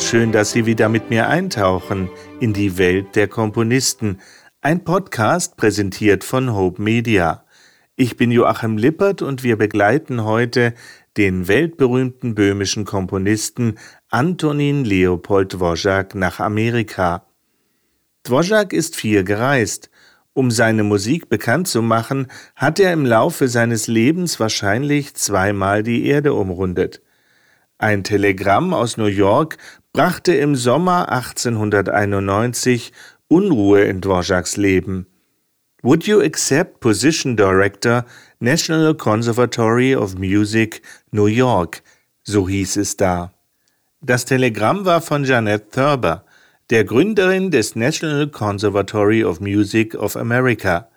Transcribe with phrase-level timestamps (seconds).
[0.00, 2.08] Schön, dass Sie wieder mit mir eintauchen
[2.40, 4.20] in die Welt der Komponisten.
[4.62, 7.44] Ein Podcast präsentiert von Hope Media.
[7.96, 10.72] Ich bin Joachim Lippert und wir begleiten heute
[11.16, 13.74] den weltberühmten böhmischen Komponisten
[14.08, 17.26] Antonin Leopold Dvorak nach Amerika.
[18.24, 19.90] Dvorak ist viel gereist.
[20.32, 26.06] Um seine Musik bekannt zu machen, hat er im Laufe seines Lebens wahrscheinlich zweimal die
[26.06, 27.02] Erde umrundet.
[27.80, 29.56] Ein Telegramm aus New York
[29.92, 32.92] brachte im Sommer 1891
[33.28, 35.06] Unruhe in Dvoraks Leben.
[35.82, 38.04] Would you accept Position Director,
[38.40, 41.82] National Conservatory of Music, New York?
[42.24, 43.32] So hieß es da.
[44.00, 46.24] Das Telegramm war von Jeanette Thurber,
[46.70, 50.88] der Gründerin des National Conservatory of Music of America.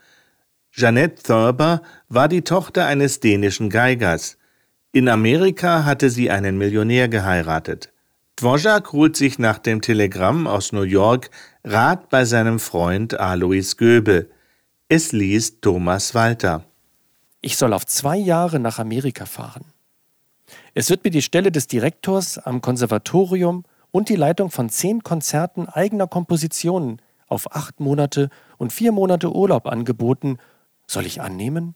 [0.71, 4.37] Jeanette Thurber war die Tochter eines dänischen Geigers.
[4.91, 7.90] In Amerika hatte sie einen Millionär geheiratet.
[8.41, 11.29] Dvorak holt sich nach dem Telegramm aus New York
[11.63, 14.31] Rat bei seinem Freund Alois Göbel.
[14.89, 16.63] Es liest Thomas Walter.
[17.41, 19.65] Ich soll auf zwei Jahre nach Amerika fahren.
[20.73, 25.67] Es wird mir die Stelle des Direktors am Konservatorium und die Leitung von zehn Konzerten
[25.67, 30.39] eigener Kompositionen auf acht Monate und vier Monate Urlaub angeboten.
[30.87, 31.75] Soll ich annehmen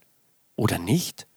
[0.55, 1.27] oder nicht?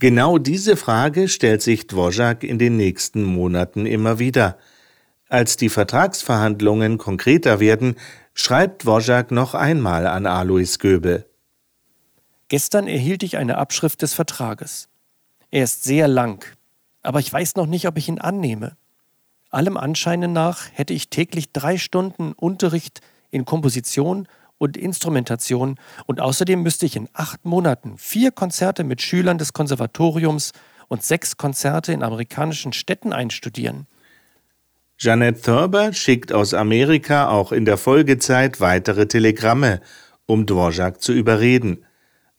[0.00, 4.56] Genau diese Frage stellt sich Dvorak in den nächsten Monaten immer wieder.
[5.28, 7.96] Als die Vertragsverhandlungen konkreter werden,
[8.32, 11.26] schreibt Dvorak noch einmal an Alois Göbel.
[12.48, 14.88] Gestern erhielt ich eine Abschrift des Vertrages.
[15.50, 16.46] Er ist sehr lang,
[17.02, 18.78] aber ich weiß noch nicht, ob ich ihn annehme.
[19.50, 24.26] Allem Anscheinen nach hätte ich täglich drei Stunden Unterricht in Komposition
[24.60, 25.76] und Instrumentation
[26.06, 30.52] und außerdem müsste ich in acht Monaten vier Konzerte mit Schülern des Konservatoriums
[30.86, 33.86] und sechs Konzerte in amerikanischen Städten einstudieren.
[34.98, 39.80] Janet Thurber schickt aus Amerika auch in der Folgezeit weitere Telegramme,
[40.26, 41.86] um Dvorak zu überreden.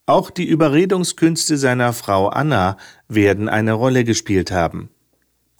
[0.06, 2.78] Auch die Überredungskünste seiner Frau Anna
[3.08, 4.92] werden eine Rolle gespielt haben.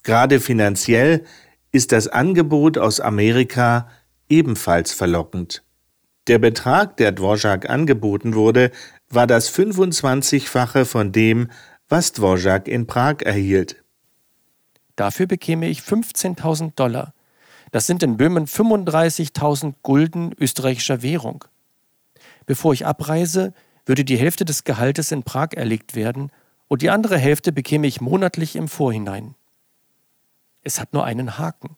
[0.04, 1.24] Gerade finanziell
[1.72, 3.88] ist das Angebot aus Amerika
[4.28, 5.64] ebenfalls verlockend.
[6.28, 8.70] Der Betrag, der Dvorak angeboten wurde,
[9.08, 11.50] war das 25-fache von dem,
[11.88, 13.82] was Dvorak in Prag erhielt.
[14.94, 17.12] Dafür bekäme ich 15.000 Dollar.
[17.72, 21.44] Das sind in Böhmen 35.000 Gulden österreichischer Währung.
[22.46, 23.52] Bevor ich abreise,
[23.84, 26.30] würde die Hälfte des Gehaltes in Prag erlegt werden
[26.68, 29.34] und die andere Hälfte bekäme ich monatlich im Vorhinein.
[30.62, 31.76] Es hat nur einen Haken.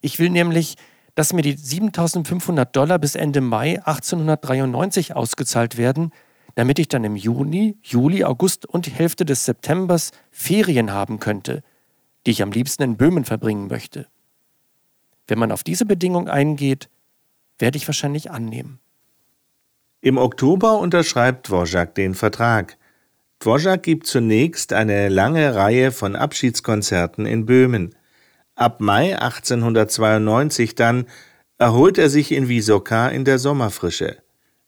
[0.00, 0.76] Ich will nämlich
[1.14, 6.10] dass mir die 7500 Dollar bis Ende Mai 1893 ausgezahlt werden,
[6.54, 11.62] damit ich dann im Juni, Juli, August und die Hälfte des Septembers Ferien haben könnte,
[12.26, 14.06] die ich am liebsten in Böhmen verbringen möchte.
[15.26, 16.88] Wenn man auf diese Bedingung eingeht,
[17.58, 18.80] werde ich wahrscheinlich annehmen.
[20.00, 22.76] Im Oktober unterschreibt Dvorak den Vertrag.
[23.38, 27.94] Dvorak gibt zunächst eine lange Reihe von Abschiedskonzerten in Böhmen.
[28.54, 31.06] Ab Mai 1892 dann
[31.58, 34.18] erholt er sich in Wysoka in der Sommerfrische.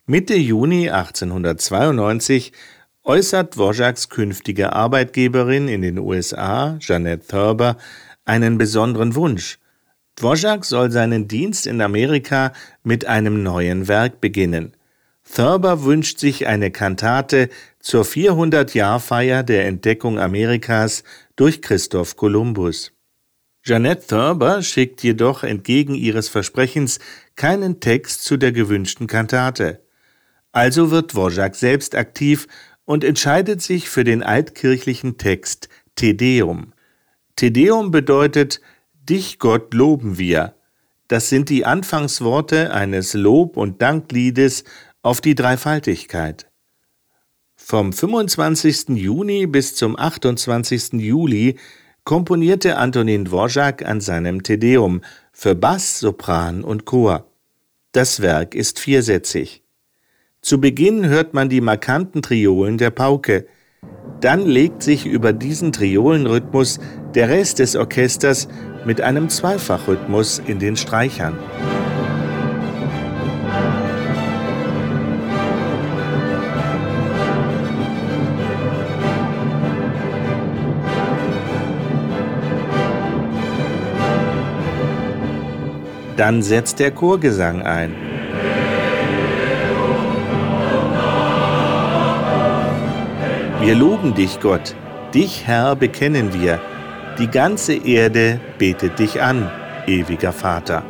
[0.07, 2.51] Mitte Juni 1892
[3.03, 7.77] äußert Dvoraks künftige Arbeitgeberin in den USA, Janet Thurber,
[8.25, 9.59] einen besonderen Wunsch.
[10.15, 12.53] Dvorak soll seinen Dienst in Amerika
[12.83, 14.73] mit einem neuen Werk beginnen.
[15.31, 21.03] Thurber wünscht sich eine Kantate zur 400-Jahr-Feier der Entdeckung Amerikas
[21.35, 22.94] durch Christoph Kolumbus.
[23.67, 26.99] Jeanette Thurber schickt jedoch entgegen ihres Versprechens
[27.35, 29.81] keinen Text zu der gewünschten Kantate.
[30.51, 32.47] Also wird Dvorak selbst aktiv
[32.85, 36.73] und entscheidet sich für den altkirchlichen Text Te Deum.
[37.35, 38.61] Te Deum bedeutet
[38.93, 40.53] Dich Gott loben wir.
[41.07, 44.63] Das sind die Anfangsworte eines Lob- und Dankliedes
[45.01, 46.51] auf die Dreifaltigkeit.
[47.55, 48.89] Vom 25.
[48.89, 50.93] Juni bis zum 28.
[50.93, 51.57] Juli
[52.05, 55.01] komponierte Antonin Dvorak an seinem Tedeum
[55.33, 57.25] für Bass, Sopran und Chor.
[57.91, 59.63] Das Werk ist viersätzig.
[60.39, 63.47] Zu Beginn hört man die markanten Triolen der Pauke.
[64.21, 66.79] Dann legt sich über diesen Triolenrhythmus
[67.15, 68.47] der Rest des Orchesters
[68.85, 71.39] mit einem Zweifachrhythmus in den Streichern.
[86.17, 87.93] Dann setzt der Chorgesang ein.
[93.61, 94.75] Wir loben dich, Gott.
[95.13, 96.59] Dich, Herr, bekennen wir.
[97.17, 99.49] Die ganze Erde betet dich an,
[99.87, 100.83] ewiger Vater.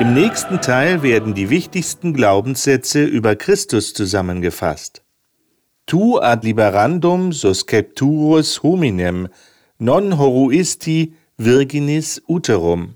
[0.00, 5.02] Im nächsten Teil werden die wichtigsten Glaubenssätze über Christus zusammengefasst.
[5.90, 9.26] Tu ad liberandum suscepturus hominem,
[9.80, 12.94] non horuisti virginis uterum.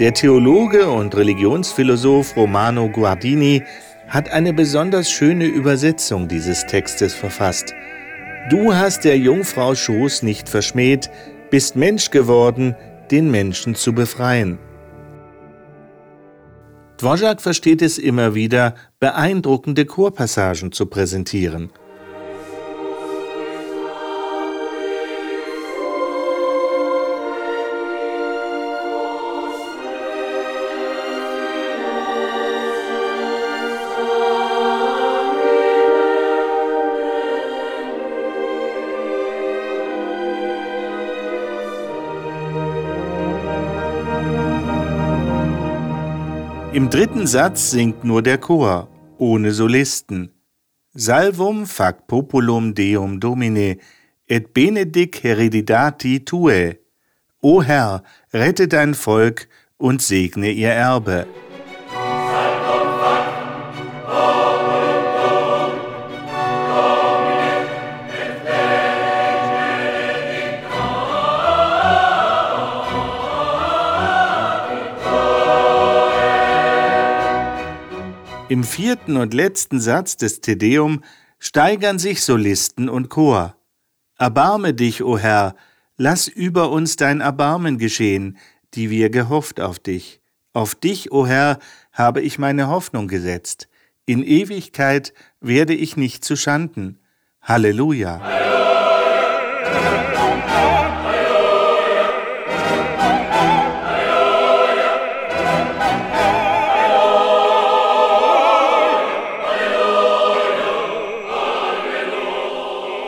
[0.00, 3.62] Der Theologe und Religionsphilosoph Romano Guardini
[4.08, 7.72] hat eine besonders schöne Übersetzung dieses Textes verfasst.
[8.50, 11.10] Du hast der Jungfrau Schoß nicht verschmäht,
[11.48, 12.74] bist Mensch geworden,
[13.12, 14.58] den Menschen zu befreien.
[16.96, 21.70] Dvorak versteht es immer wieder, beeindruckende Chorpassagen zu präsentieren–
[46.74, 50.32] Im dritten Satz singt nur der Chor, ohne Solisten.
[50.92, 53.78] Salvum fac populum Deum Domine,
[54.26, 56.80] et benedic hereditati tue.
[57.40, 61.28] O Herr, rette dein Volk und segne ihr Erbe.
[78.64, 81.04] Im vierten und letzten Satz des Tedeum
[81.38, 83.58] steigern sich Solisten und Chor.
[84.16, 85.54] Erbarme dich, o Herr,
[85.98, 88.38] lass über uns dein Erbarmen geschehen,
[88.72, 90.22] die wir gehofft auf dich.
[90.54, 91.58] Auf dich, o Herr,
[91.92, 93.68] habe ich meine Hoffnung gesetzt.
[94.06, 95.12] In Ewigkeit
[95.42, 97.00] werde ich nicht zu Schanden.
[97.42, 98.20] Halleluja.
[98.20, 98.43] Halleluja.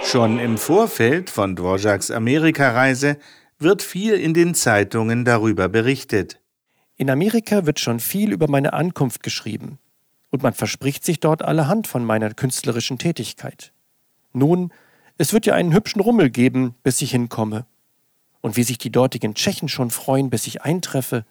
[0.06, 3.18] Schon im Vorfeld von Dvořáks Amerikareise
[3.58, 6.40] wird viel in den Zeitungen darüber berichtet.
[6.96, 9.80] In Amerika wird schon viel über meine Ankunft geschrieben
[10.30, 13.72] und man verspricht sich dort allerhand von meiner künstlerischen Tätigkeit.
[14.32, 14.72] Nun,
[15.18, 17.66] es wird ja einen hübschen Rummel geben, bis ich hinkomme.
[18.42, 21.24] Und wie sich die dortigen Tschechen schon freuen, bis ich eintreffe.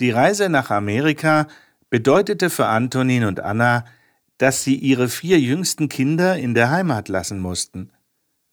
[0.00, 1.46] Die Reise nach Amerika
[1.90, 3.84] bedeutete für Antonin und Anna,
[4.38, 7.92] dass sie ihre vier jüngsten Kinder in der Heimat lassen mussten.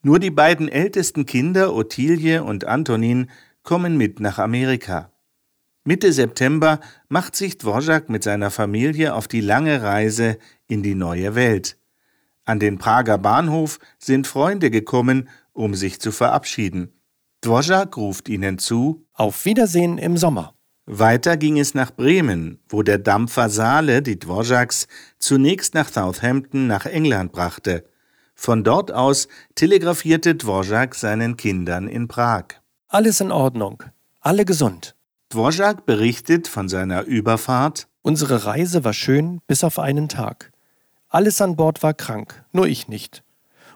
[0.05, 3.31] Nur die beiden ältesten Kinder, Ottilie und Antonin,
[3.63, 5.13] kommen mit nach Amerika.
[5.85, 10.37] Mitte September macht sich Dvorak mit seiner Familie auf die lange Reise
[10.68, 11.78] in die neue Welt.
[12.44, 16.99] An den Prager Bahnhof sind Freunde gekommen, um sich zu verabschieden.
[17.39, 20.54] Dvorak ruft ihnen zu Auf Wiedersehen im Sommer.
[20.85, 24.87] Weiter ging es nach Bremen, wo der Dampfer Saale die Dvoraks
[25.18, 27.85] zunächst nach Southampton nach England brachte.
[28.35, 32.45] Von dort aus telegrafierte Dvorak seinen Kindern in Prag.
[32.87, 33.83] Alles in Ordnung,
[34.21, 34.95] alle gesund.
[35.30, 37.87] Dvorak berichtet von seiner Überfahrt.
[38.02, 40.52] Unsere Reise war schön bis auf einen Tag.
[41.09, 43.23] Alles an Bord war krank, nur ich nicht.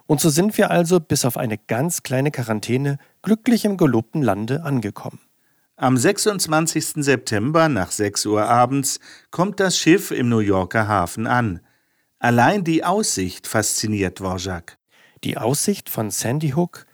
[0.06, 4.62] Und so sind wir also bis auf eine ganz kleine Quarantäne glücklich im gelobten Lande
[4.64, 5.20] angekommen.
[5.76, 7.04] Am 26.
[7.04, 8.98] September nach 6 Uhr abends
[9.30, 11.60] kommt das Schiff im New Yorker Hafen an.
[12.20, 14.76] Allein die Aussicht fasziniert Dvorak.
[15.22, 16.84] Die Aussicht von Sandy Hook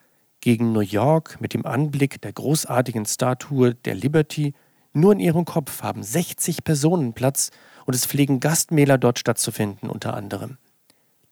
[0.41, 4.53] gegen New York mit dem Anblick der großartigen Statue der Liberty,
[4.93, 7.53] nur in ihrem Kopf haben 60 Personen Platz
[7.87, 10.59] und es pflegen Gastmähler dort stattzufinden unter anderem.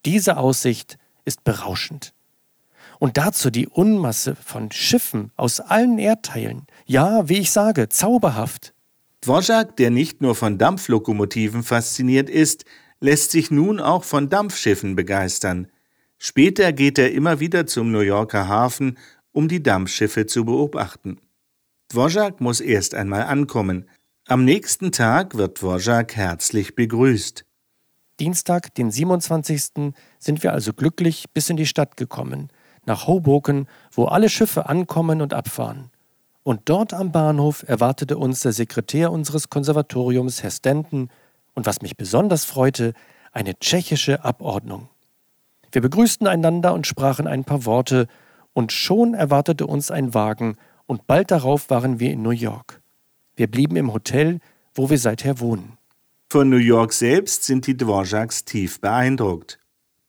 [0.07, 0.97] Diese Aussicht
[1.27, 2.15] ist berauschend.
[2.99, 6.67] Und dazu die Unmasse von Schiffen aus allen Erdteilen.
[6.87, 8.73] Ja, wie ich sage, zauberhaft.
[9.21, 12.65] Dvorak, der nicht nur von Dampflokomotiven fasziniert ist,
[13.03, 15.67] lässt sich nun auch von Dampfschiffen begeistern.
[16.19, 18.97] Später geht er immer wieder zum New Yorker Hafen,
[19.33, 21.19] um die Dampfschiffe zu beobachten.
[21.91, 23.89] Dvorak muss erst einmal ankommen.
[24.29, 27.45] Am nächsten Tag wird Dvorak herzlich begrüßt.
[28.21, 29.93] Dienstag, den 27.
[30.21, 32.51] sind wir also glücklich bis in die Stadt gekommen,
[32.87, 35.91] nach Hoboken, wo alle Schiffe ankommen und abfahren.
[36.45, 41.09] Und dort am Bahnhof erwartete uns der Sekretär unseres Konservatoriums, Herr Stanton,
[41.55, 42.95] und was mich besonders freute,
[43.33, 44.89] eine tschechische Abordnung.
[45.71, 48.07] Wir begrüßten einander und sprachen ein paar Worte,
[48.55, 50.57] und schon erwartete uns ein Wagen,
[50.87, 52.83] und bald darauf waren wir in New York.
[53.35, 54.41] Wir blieben im Hotel,
[54.75, 55.79] wo wir seither wohnen.
[56.29, 59.59] Von New York selbst sind die Dvořáks tief beeindruckt.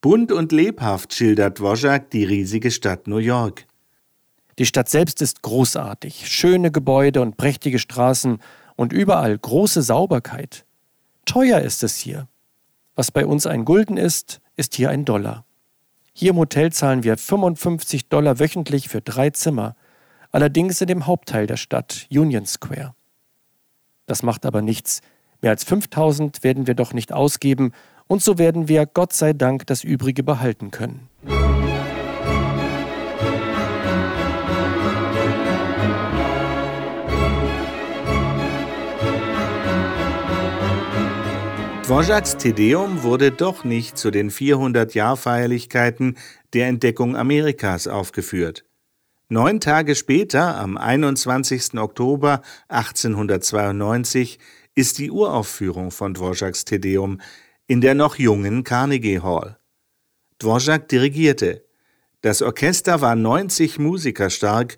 [0.02, 3.66] Bunt und lebhaft schildert Dvořák die riesige Stadt New York.
[4.60, 8.40] Die Stadt selbst ist großartig, schöne Gebäude und prächtige Straßen
[8.76, 10.66] und überall große Sauberkeit.
[11.26, 12.28] Teuer ist es hier.
[12.96, 15.46] Was bei uns ein Gulden ist, ist hier ein Dollar.
[16.14, 19.76] Hier im Hotel zahlen wir 55 Dollar wöchentlich für drei Zimmer,
[20.32, 22.94] allerdings in dem Hauptteil der Stadt, Union Square.
[24.06, 25.02] Das macht aber nichts.
[25.42, 27.72] Mehr als 5000 werden wir doch nicht ausgeben
[28.08, 31.10] und so werden wir Gott sei Dank das Übrige behalten können.
[41.84, 46.16] Dvořáks Tedeum wurde doch nicht zu den 400-Jahr-Feierlichkeiten
[46.54, 48.64] der Entdeckung Amerikas aufgeführt.
[49.28, 51.74] Neun Tage später, am 21.
[51.78, 54.40] Oktober 1892,
[54.76, 57.20] ist die Uraufführung von Dvořáks Tedeum
[57.68, 59.58] in der noch jungen Carnegie Hall.
[60.40, 61.66] Dvořák dirigierte.
[62.22, 64.78] Das Orchester war 90 Musiker stark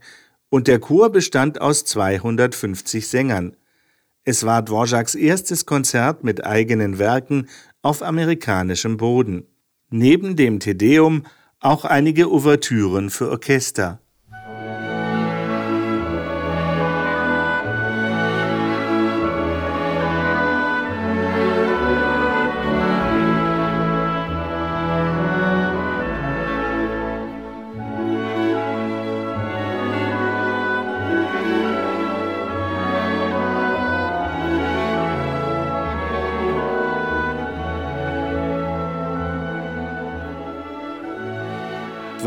[0.49, 3.55] und der Chor bestand aus 250 Sängern.
[4.27, 7.47] Es war Dvořáks erstes Konzert mit eigenen Werken
[7.83, 9.45] auf amerikanischem Boden.
[9.91, 11.27] Neben dem Tedeum
[11.59, 14.01] auch einige Ouvertüren für Orchester.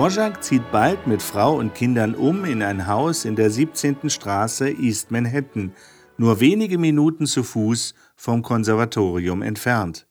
[0.08, 4.08] Dvořák zieht bald mit Frau und Kindern um in ein Haus in der 17.
[4.08, 5.74] Straße East Manhattan,
[6.16, 10.06] nur wenige Minuten zu Fuß vom Konservatorium entfernt.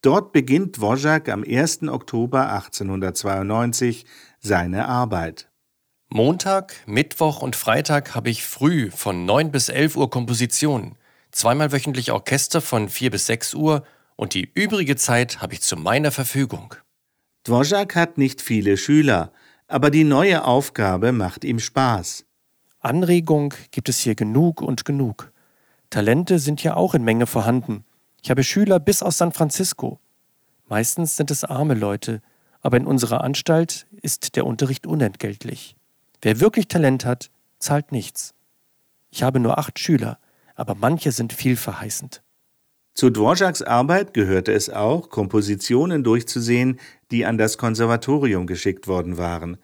[0.00, 1.82] Dort beginnt Dvořák am 1.
[1.88, 4.06] Oktober 1892
[4.40, 5.50] seine Arbeit.
[6.08, 10.94] Montag, Mittwoch und Freitag habe ich früh von 9 bis 11 Uhr Komposition,
[11.32, 13.82] zweimal wöchentlich Orchester von 4 bis 6 Uhr
[14.16, 16.76] und die übrige Zeit habe ich zu meiner Verfügung.
[17.48, 19.32] Dvořák hat nicht viele Schüler,
[19.68, 22.26] aber die neue Aufgabe macht ihm Spaß.
[22.80, 25.32] Anregung gibt es hier genug und genug.
[25.88, 27.86] Talente sind hier auch in Menge vorhanden.
[28.20, 29.98] Ich habe Schüler bis aus San Francisco.
[30.68, 32.20] Meistens sind es arme Leute,
[32.60, 35.74] aber in unserer Anstalt ist der Unterricht unentgeltlich.
[36.20, 38.34] Wer wirklich Talent hat, zahlt nichts.
[39.10, 40.18] Ich habe nur acht Schüler,
[40.54, 42.20] aber manche sind vielverheißend.
[42.98, 46.80] Zu Dvořáks Arbeit gehörte es auch, Kompositionen durchzusehen,
[47.12, 49.58] die an das Konservatorium geschickt worden waren.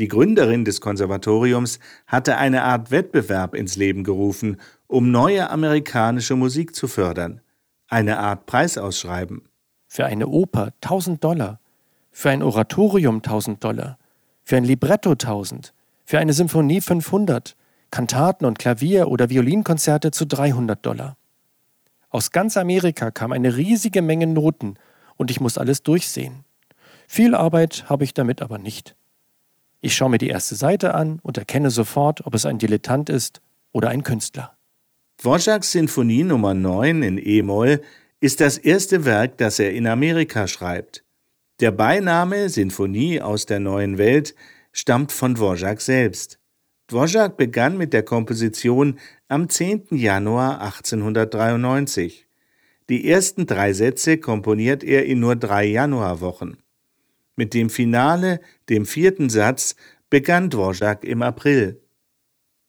[0.00, 4.56] Die Gründerin des Konservatoriums hatte eine Art Wettbewerb ins Leben gerufen,
[4.88, 7.40] um neue amerikanische Musik zu fördern.
[7.86, 9.42] Eine Art Preisausschreiben.
[9.86, 11.60] Für eine Oper 1000 Dollar,
[12.10, 13.96] für ein Oratorium 1000 Dollar,
[14.42, 15.72] für ein Libretto 1000,
[16.04, 17.54] für eine Symphonie 500,
[17.92, 21.16] Kantaten und Klavier- oder Violinkonzerte zu 300 Dollar.
[22.12, 24.74] Aus ganz Amerika kam eine riesige Menge Noten
[25.16, 26.44] und ich muss alles durchsehen.
[27.08, 28.94] Viel Arbeit habe ich damit aber nicht.
[29.80, 33.40] Ich schaue mir die erste Seite an und erkenne sofort, ob es ein Dilettant ist
[33.72, 34.56] oder ein Künstler.
[35.22, 37.80] Dvořáks Sinfonie Nummer 9 in E-Moll
[38.20, 41.04] ist das erste Werk, das er in Amerika schreibt.
[41.60, 44.34] Der Beiname Sinfonie aus der neuen Welt
[44.70, 46.38] stammt von Dvořák selbst.
[46.92, 49.86] Dvořák begann mit der Komposition am 10.
[49.92, 52.26] Januar 1893.
[52.90, 56.58] Die ersten drei Sätze komponiert er in nur drei Januarwochen.
[57.34, 59.74] Mit dem Finale, dem vierten Satz,
[60.10, 61.80] begann Dvořák im April.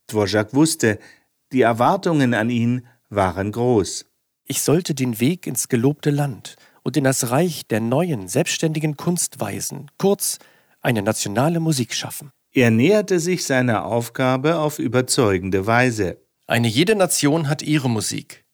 [0.07, 0.99] Dvořák wusste,
[1.51, 4.05] die Erwartungen an ihn waren groß.
[4.45, 9.41] Ich sollte den Weg ins gelobte Land und in das Reich der neuen, selbstständigen Kunst
[9.41, 10.39] weisen, kurz
[10.79, 12.31] eine nationale Musik schaffen.
[12.55, 16.19] Er näherte sich seiner Aufgabe auf überzeugende Weise.
[16.45, 18.45] Eine jede Nation hat ihre Musik.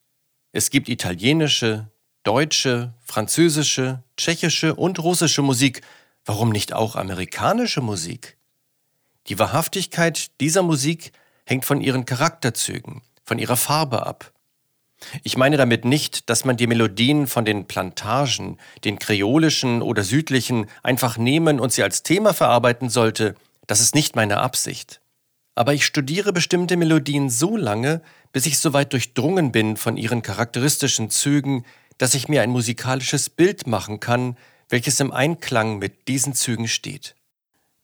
[0.54, 1.92] Es gibt italienische,
[2.24, 5.82] deutsche, französische, tschechische und russische Musik.
[6.24, 8.38] Warum nicht auch amerikanische Musik?
[9.28, 11.12] Die Wahrhaftigkeit dieser Musik
[11.46, 14.32] hängt von ihren Charakterzügen, von ihrer Farbe ab.
[15.24, 20.68] Ich meine damit nicht, dass man die Melodien von den Plantagen, den kreolischen oder südlichen,
[20.84, 23.36] einfach nehmen und sie als Thema verarbeiten sollte,
[23.70, 25.00] das ist nicht meine Absicht.
[25.54, 31.12] Aber ich studiere bestimmte Melodien so lange, bis ich soweit durchdrungen bin von ihren charakteristischen
[31.12, 31.66] Zügen,
[32.00, 34.38] dass ich mir ein musikalisches Bild machen kann,
[34.70, 37.14] welches im Einklang mit diesen Zügen steht.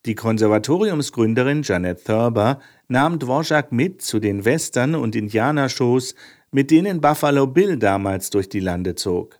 [0.07, 6.15] Die Konservatoriumsgründerin Janet Thurber nahm Dvorak mit zu den Western- und Indianershows,
[6.49, 9.39] mit denen Buffalo Bill damals durch die Lande zog.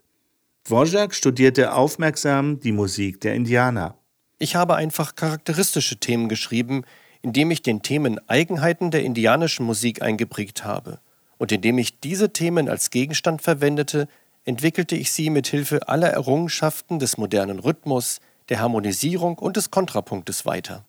[0.64, 3.98] Dvorak studierte aufmerksam die Musik der Indianer.
[4.38, 6.84] Ich habe einfach charakteristische Themen geschrieben,
[7.22, 11.00] indem ich den Themen Eigenheiten der indianischen Musik eingeprägt habe.
[11.38, 14.08] Und indem ich diese Themen als Gegenstand verwendete,
[14.44, 20.46] entwickelte ich sie mit Hilfe aller Errungenschaften des modernen Rhythmus, der Harmonisierung und des Kontrapunktes
[20.46, 20.84] weiter.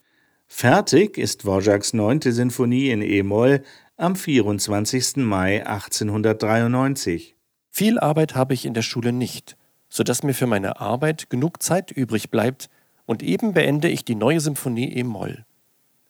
[0.48, 3.64] Fertig ist Dvoraks neunte Sinfonie in E-Moll
[3.98, 5.18] am 24.
[5.18, 7.36] Mai 1893.
[7.70, 9.58] Viel Arbeit habe ich in der Schule nicht,
[9.90, 12.70] so dass mir für meine Arbeit genug Zeit übrig bleibt,
[13.08, 15.46] und eben beende ich die neue Symphonie E-Moll.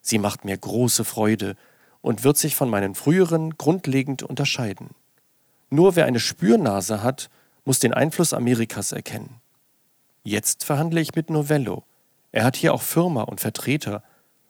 [0.01, 1.55] Sie macht mir große Freude
[2.01, 4.89] und wird sich von meinen früheren grundlegend unterscheiden.
[5.69, 7.29] Nur wer eine Spürnase hat,
[7.63, 9.35] muss den Einfluss Amerikas erkennen.
[10.23, 11.83] Jetzt verhandle ich mit Novello.
[12.31, 14.03] Er hat hier auch Firma und Vertreter,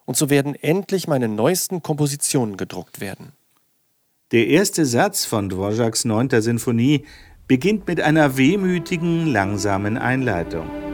[0.06, 3.34] und so werden endlich meine neuesten Kompositionen gedruckt werden.
[4.32, 7.06] Der erste Satz von Dvoraks neunter Sinfonie
[7.48, 10.87] beginnt mit einer wehmütigen, langsamen Einleitung.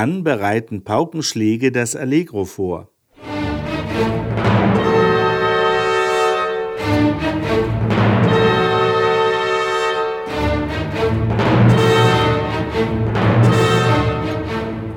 [0.00, 2.90] Dann bereiten Paukenschläge das Allegro vor.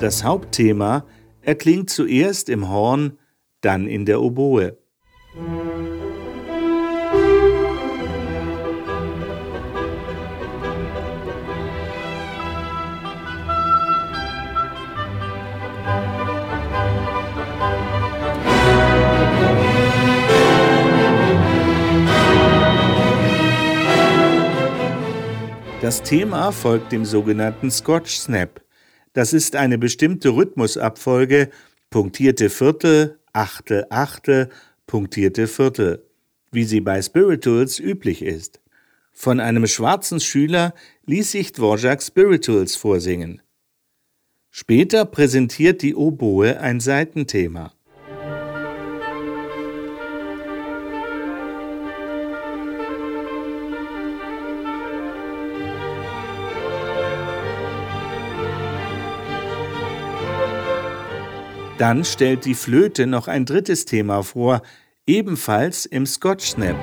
[0.00, 1.04] Das Hauptthema
[1.42, 3.18] erklingt zuerst im Horn,
[3.60, 4.78] dann in der Oboe.
[25.84, 28.62] Das Thema folgt dem sogenannten Scotch Snap.
[29.12, 31.50] Das ist eine bestimmte Rhythmusabfolge,
[31.90, 34.48] punktierte Viertel, Achtel, Achtel,
[34.86, 36.02] punktierte Viertel,
[36.50, 38.62] wie sie bei Spirituals üblich ist.
[39.12, 40.72] Von einem schwarzen Schüler
[41.04, 43.42] ließ sich Dvorak Spirituals vorsingen.
[44.50, 47.74] Später präsentiert die Oboe ein Seitenthema.
[61.78, 64.62] Dann stellt die Flöte noch ein drittes Thema vor,
[65.06, 66.76] ebenfalls im Scotch Snap.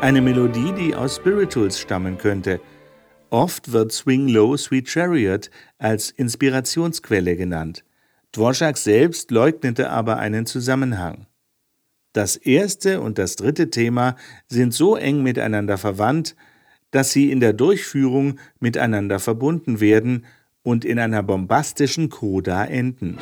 [0.00, 2.60] Eine Melodie, die aus Spirituals stammen könnte.
[3.30, 7.84] Oft wird Swing Low Sweet Chariot als Inspirationsquelle genannt.
[8.32, 11.26] Dvorak selbst leugnete aber einen Zusammenhang.
[12.14, 14.16] Das erste und das dritte Thema
[14.48, 16.34] sind so eng miteinander verwandt,
[16.90, 20.26] dass sie in der Durchführung miteinander verbunden werden
[20.62, 23.18] und in einer bombastischen Coda enden.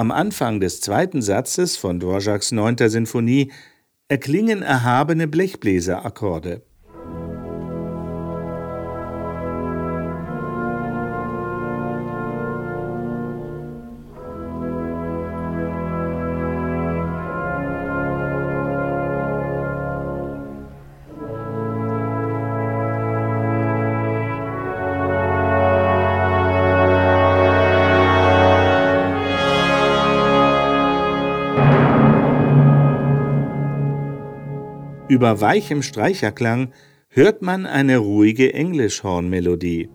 [0.00, 3.52] Am Anfang des zweiten Satzes von Dvoraks neunter Sinfonie
[4.08, 6.62] erklingen erhabene Blechbläserakkorde.
[35.20, 36.72] Über weichem Streicherklang
[37.10, 39.90] hört man eine ruhige Englischhornmelodie.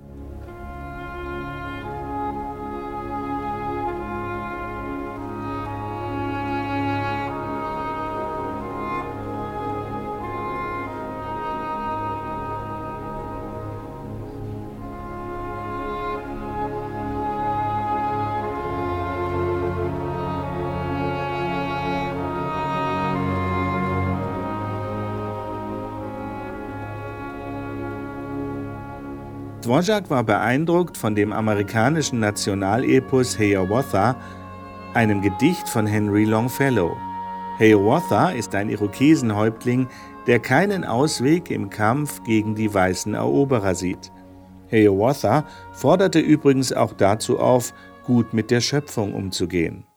[29.66, 34.16] Dvorak war beeindruckt von dem amerikanischen Nationalepos Hiawatha,
[34.94, 36.96] einem Gedicht von Henry Longfellow.
[37.58, 39.88] Hiawatha ist ein Irokesenhäuptling,
[40.28, 44.12] der keinen Ausweg im Kampf gegen die weißen Eroberer sieht.
[44.68, 47.74] Hiawatha forderte übrigens auch dazu auf,
[48.04, 49.88] gut mit der Schöpfung umzugehen.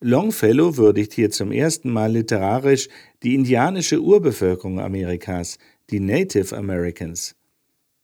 [0.00, 2.88] Longfellow würdigt hier zum ersten Mal literarisch
[3.22, 5.58] die indianische Urbevölkerung Amerikas,
[5.90, 7.36] die Native Americans.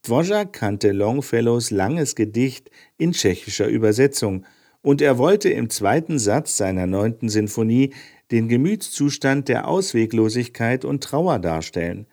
[0.07, 4.45] Dvořák kannte Longfellows langes Gedicht in tschechischer Übersetzung
[4.81, 7.93] und er wollte im zweiten Satz seiner neunten Sinfonie
[8.31, 12.07] den Gemütszustand der Ausweglosigkeit und Trauer darstellen,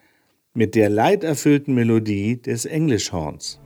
[0.55, 3.59] mit der leiderfüllten Melodie des Englischhorns.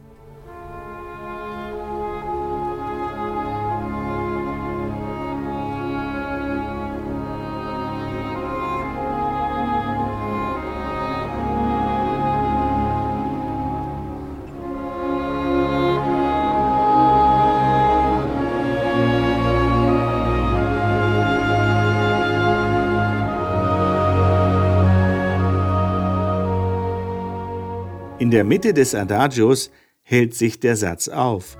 [28.57, 29.69] Mitte des Adagios
[30.01, 31.59] hält sich der Satz auf.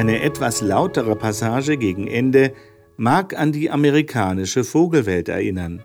[0.00, 2.54] Eine etwas lautere Passage gegen Ende
[2.96, 5.84] mag an die amerikanische Vogelwelt erinnern.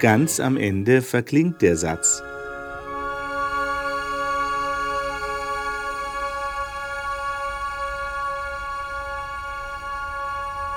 [0.00, 2.23] Ganz am Ende verklingt der Satz.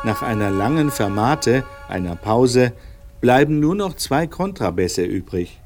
[0.08, 2.72] Nach einer langen Fermate, einer Pause,
[3.20, 5.60] bleiben nur noch zwei Kontrabässe übrig.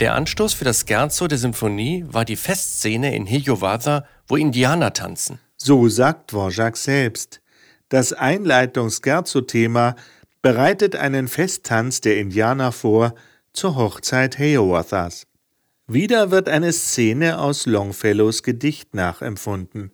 [0.00, 5.40] Der Anstoß für das Scherzo der Symphonie war die Festszene in Hiawatha, wo Indianer tanzen.
[5.58, 7.42] So sagt Dvorak selbst.
[7.88, 9.94] Das Einleitungs-Scherzo-Thema
[10.42, 13.14] bereitet einen Festtanz der Indianer vor
[13.52, 15.26] zur Hochzeit Hiawathas.
[15.86, 19.92] Wieder wird eine Szene aus Longfellows Gedicht nachempfunden.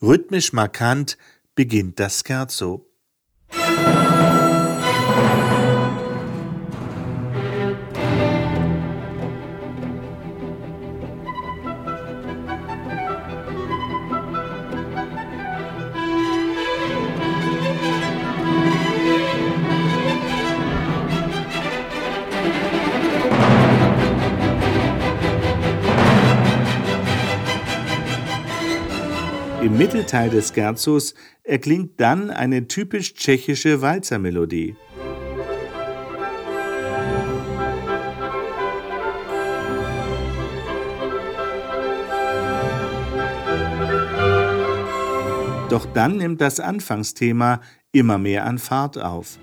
[0.00, 1.18] Rhythmisch markant
[1.56, 2.86] beginnt das Scherzo.
[29.96, 34.76] Mittelteil des Scherzos erklingt dann eine typisch tschechische Walzermelodie.
[45.70, 49.38] Doch dann nimmt das Anfangsthema immer mehr an Fahrt auf.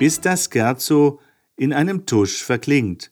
[0.00, 1.20] Bis das Scherzo
[1.56, 3.10] in einem Tusch verklingt.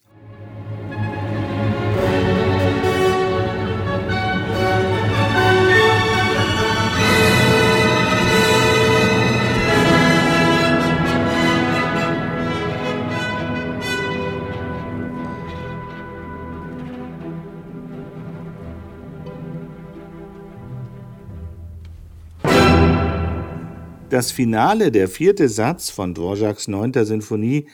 [24.11, 27.67] Das Finale, der vierte Satz von Dvořáks neunter Sinfonie,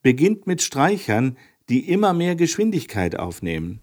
[0.00, 1.36] beginnt mit Streichern,
[1.68, 3.80] die immer mehr Geschwindigkeit aufnehmen.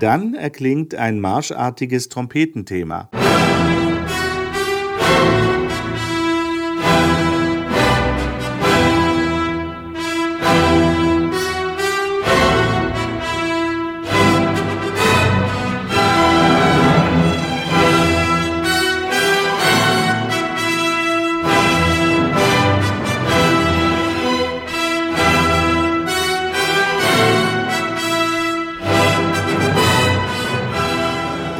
[0.00, 3.10] Dann erklingt ein marschartiges Trompetenthema.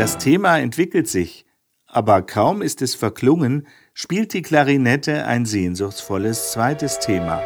[0.00, 1.44] Das Thema entwickelt sich,
[1.84, 7.42] aber kaum ist es verklungen, spielt die Klarinette ein sehnsuchtsvolles zweites Thema.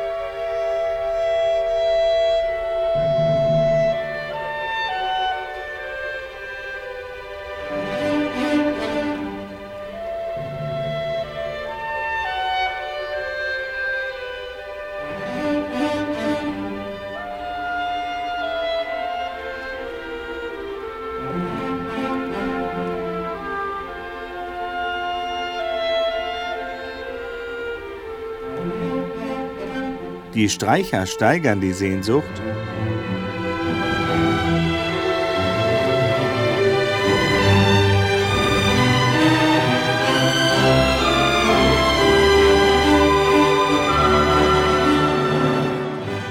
[30.35, 32.25] Die Streicher steigern die Sehnsucht.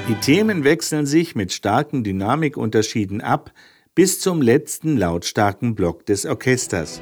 [0.10, 3.54] Die Themen wechseln sich mit starken Dynamikunterschieden ab
[3.96, 7.02] bis zum letzten lautstarken Block des Orchesters.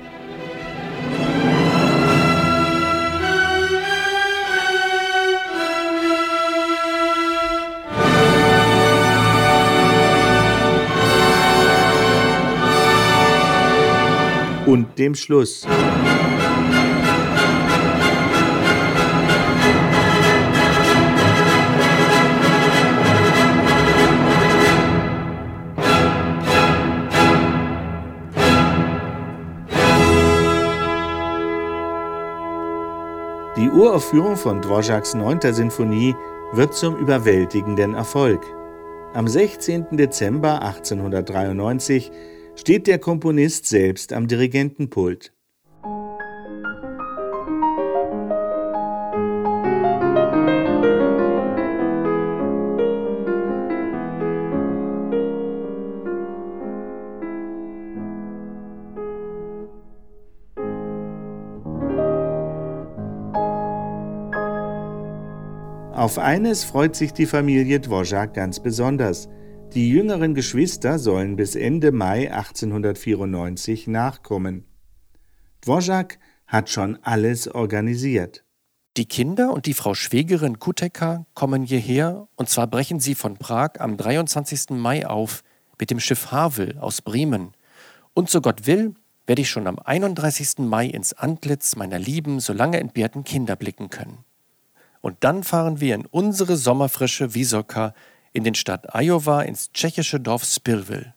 [14.72, 15.68] Und dem Schluss.
[33.58, 35.54] Die Uraufführung von Dvořáks 9.
[35.54, 36.16] Sinfonie
[36.54, 38.42] wird zum überwältigenden Erfolg.
[39.14, 39.98] Am 16.
[39.98, 42.10] Dezember 1893
[42.56, 45.34] steht der Komponist selbst am Dirigentenpult.
[65.94, 69.30] Auf eines freut sich die Familie Dvořák ganz besonders–
[69.74, 74.66] die jüngeren Geschwister sollen bis Ende Mai 1894 nachkommen.
[75.62, 78.44] Dvořák hat schon alles organisiert.
[78.98, 83.80] Die Kinder und die Frau Schwägerin Kuteka kommen hierher und zwar brechen sie von Prag
[83.80, 84.72] am 23.
[84.72, 85.44] Mai auf
[85.80, 87.54] mit dem Schiff Havel aus Bremen.
[88.14, 90.60] Und so Gott will, werde ich schon am 31.
[90.60, 94.26] Mai ins Antlitz meiner lieben, so lange entbehrten Kinder blicken können.
[95.00, 97.94] Und dann fahren wir in unsere sommerfrische Wysoka
[98.34, 101.14] in den Stadt Iowa ins tschechische Dorf Spillville.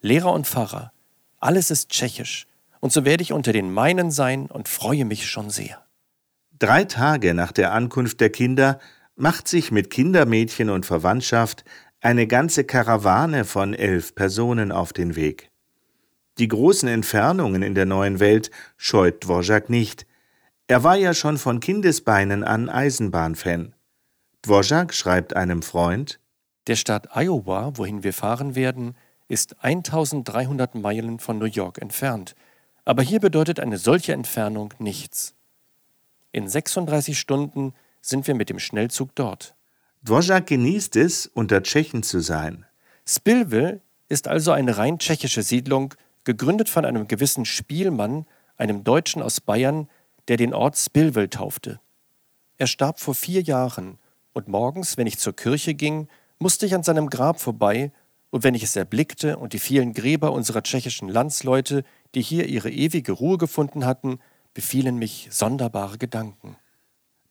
[0.00, 0.92] Lehrer und Pfarrer,
[1.38, 2.46] alles ist tschechisch,
[2.80, 5.84] und so werde ich unter den meinen sein und freue mich schon sehr.
[6.58, 8.80] Drei Tage nach der Ankunft der Kinder
[9.16, 11.64] macht sich mit Kindermädchen und Verwandtschaft
[12.00, 15.50] eine ganze Karawane von elf Personen auf den Weg.
[16.38, 20.06] Die großen Entfernungen in der neuen Welt scheut Dvořák nicht.
[20.68, 23.74] Er war ja schon von Kindesbeinen an Eisenbahnfan.
[24.44, 26.19] Dvořák schreibt einem Freund
[26.70, 28.94] der Staat Iowa, wohin wir fahren werden,
[29.26, 32.36] ist 1300 Meilen von New York entfernt,
[32.84, 35.34] aber hier bedeutet eine solche Entfernung nichts.
[36.30, 39.56] In 36 Stunden sind wir mit dem Schnellzug dort.
[40.04, 42.64] Dvořák genießt es, unter Tschechen zu sein.
[43.04, 49.40] Spillville ist also eine rein tschechische Siedlung, gegründet von einem gewissen Spielmann, einem Deutschen aus
[49.40, 49.88] Bayern,
[50.28, 51.80] der den Ort Spillville taufte.
[52.58, 53.98] Er starb vor vier Jahren,
[54.32, 56.06] und morgens, wenn ich zur Kirche ging,
[56.40, 57.92] musste ich an seinem Grab vorbei,
[58.30, 61.82] und wenn ich es erblickte und die vielen Gräber unserer tschechischen Landsleute,
[62.14, 64.18] die hier ihre ewige Ruhe gefunden hatten,
[64.54, 66.56] befielen mich sonderbare Gedanken.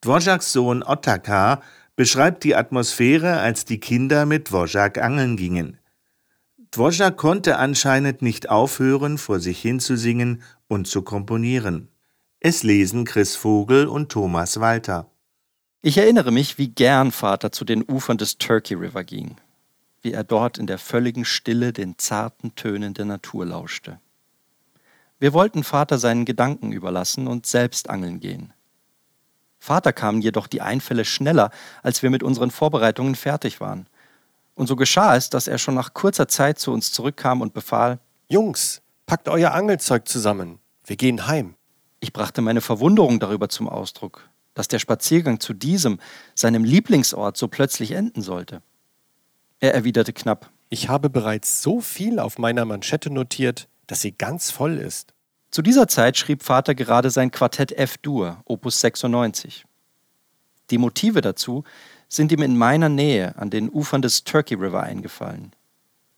[0.02, 1.62] Dvořáks Sohn Otakar
[1.96, 5.78] beschreibt die Atmosphäre, als die Kinder mit Dvořák angeln gingen.
[6.72, 11.90] Dvořák konnte anscheinend nicht aufhören, vor sich hinzusingen und zu komponieren.
[12.40, 15.12] Es lesen Chris Vogel und Thomas Walter.
[15.82, 19.38] Ich erinnere mich, wie gern Vater zu den Ufern des Turkey River ging,
[20.02, 23.98] wie er dort in der völligen Stille den zarten Tönen der Natur lauschte.
[25.20, 28.52] Wir wollten Vater seinen Gedanken überlassen und selbst angeln gehen.
[29.58, 31.50] Vater kamen jedoch die Einfälle schneller,
[31.82, 33.88] als wir mit unseren Vorbereitungen fertig waren.
[34.56, 38.00] Und so geschah es, dass er schon nach kurzer Zeit zu uns zurückkam und befahl:
[38.28, 40.60] Jungs, packt euer Angelzeug zusammen.
[40.86, 41.56] Wir gehen heim.
[42.02, 46.00] Ich brachte meine Verwunderung darüber zum Ausdruck, dass der Spaziergang zu diesem,
[46.36, 48.62] seinem Lieblingsort, so plötzlich enden sollte.
[49.60, 54.52] Er erwiderte knapp Ich habe bereits so viel auf meiner Manschette notiert, dass sie ganz
[54.52, 55.14] voll ist.
[55.52, 59.66] Zu dieser Zeit schrieb Vater gerade sein Quartett F-Dur, Opus 96.
[60.70, 61.64] Die Motive dazu
[62.08, 65.54] sind ihm in meiner Nähe an den Ufern des Turkey River eingefallen,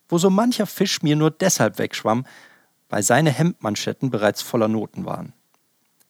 [0.08, 2.26] wo so mancher Fisch mir nur deshalb wegschwamm,
[2.88, 5.32] weil seine Hemdmanschetten bereits voller Noten waren.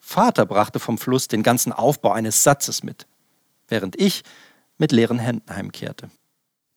[0.05, 3.07] Vater brachte vom Fluss den ganzen Aufbau eines Satzes mit,
[3.69, 4.25] während ich
[4.77, 6.11] mit leeren Händen heimkehrte.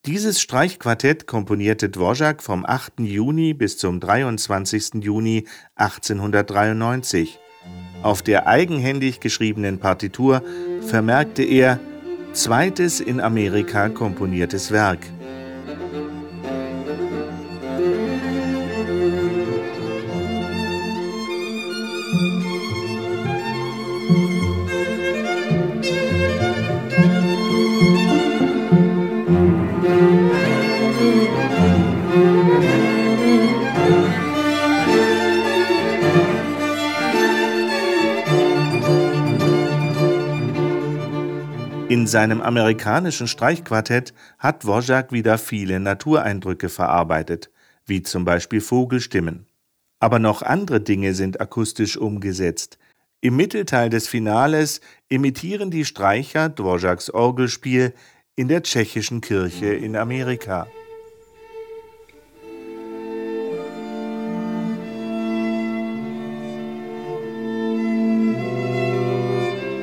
[0.06, 3.00] Dieses Streichquartett komponierte Dvorak vom 8.
[3.00, 5.04] Juni bis zum 23.
[5.04, 7.40] Juni 1893.
[8.04, 10.44] Auf der eigenhändig geschriebenen Partitur
[10.82, 11.80] vermerkte er
[12.34, 15.00] zweites in Amerika komponiertes Werk.
[41.96, 47.50] In seinem amerikanischen Streichquartett hat Dvorak wieder viele Natureindrücke verarbeitet,
[47.86, 49.46] wie zum Beispiel Vogelstimmen.
[50.02, 52.80] Aber noch andere Dinge sind akustisch umgesetzt.
[53.22, 57.94] Im Mittelteil des Finales imitieren die Streicher Dvoraks Orgelspiel
[58.36, 60.68] in der tschechischen Kirche in Amerika.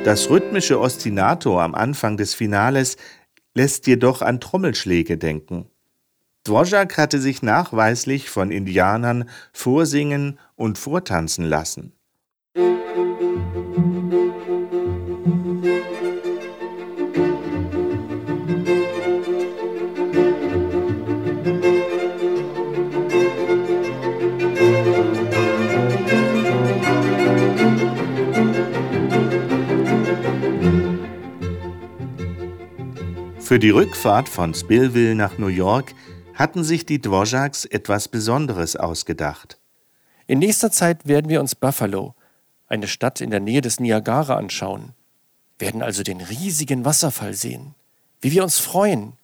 [0.05, 2.97] Das rhythmische Ostinato am Anfang des Finales
[3.55, 5.71] lässt jedoch an Trommelschläge denken.
[6.43, 11.93] Dvorak hatte sich nachweislich von Indianern vorsingen und vortanzen lassen.
[33.53, 35.93] Für die Rückfahrt von Spillville nach New York
[36.33, 39.59] hatten sich die Dvoraks etwas Besonderes ausgedacht.
[40.27, 42.15] In nächster Zeit werden wir uns Buffalo,
[42.67, 44.95] eine Stadt in der Nähe des Niagara, anschauen,
[45.59, 47.75] werden also den riesigen Wasserfall sehen.
[48.23, 49.19] Wie wir uns freuen.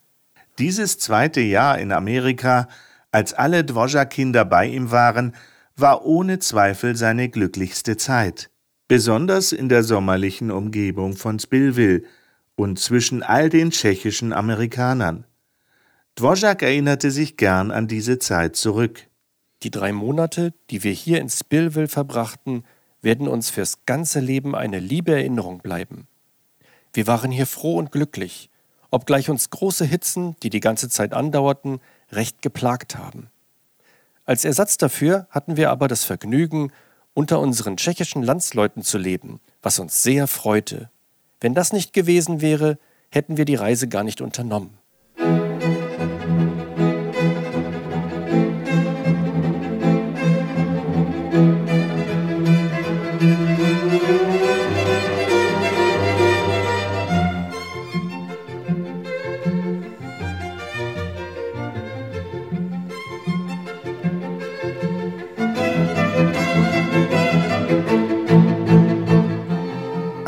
[0.59, 2.69] Dieses zweite Jahr in Amerika,
[3.11, 5.35] als alle Dvorak-Kinder bei ihm waren,
[5.75, 8.51] war ohne Zweifel seine glücklichste Zeit.
[8.89, 12.03] Besonders in der sommerlichen Umgebung von Spillville–
[12.59, 15.25] und zwischen all den tschechischen Amerikanern.
[16.17, 19.07] Dvořák erinnerte sich gern an diese Zeit zurück.
[19.63, 22.65] Die drei Monate, die wir hier in Spillville verbrachten,
[23.01, 26.09] werden uns fürs ganze Leben eine liebe Erinnerung bleiben.
[26.93, 28.51] Wir waren hier froh und glücklich,
[28.91, 31.79] obgleich uns große Hitzen, die die ganze Zeit andauerten,
[32.11, 33.31] recht geplagt haben.
[34.25, 36.73] Als Ersatz dafür hatten wir aber das Vergnügen,
[37.15, 40.91] unter unseren tschechischen Landsleuten zu leben, was uns sehr freute
[41.41, 42.79] wenn das nicht gewesen wäre,
[43.11, 44.78] hätten wir die Reise gar nicht unternommen.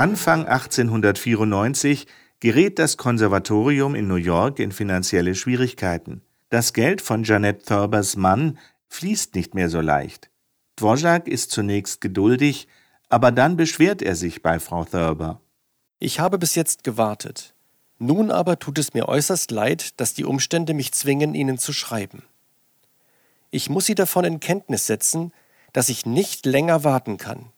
[0.01, 2.07] Anfang 1894
[2.40, 6.22] gerät das Konservatorium in New York in finanzielle Schwierigkeiten.
[6.48, 10.30] Das Geld von Janet Thurbers Mann fließt nicht mehr so leicht.
[10.76, 12.66] Dvorak ist zunächst geduldig,
[13.11, 15.42] aber dann beschwert er sich bei Frau Thurber.
[15.98, 17.53] Ich habe bis jetzt gewartet.
[17.98, 22.22] Nun aber tut es mir äußerst leid, dass die Umstände mich zwingen, Ihnen zu schreiben.
[23.51, 25.34] Ich muss Sie davon in Kenntnis setzen,
[25.74, 27.53] dass ich nicht länger warten kann.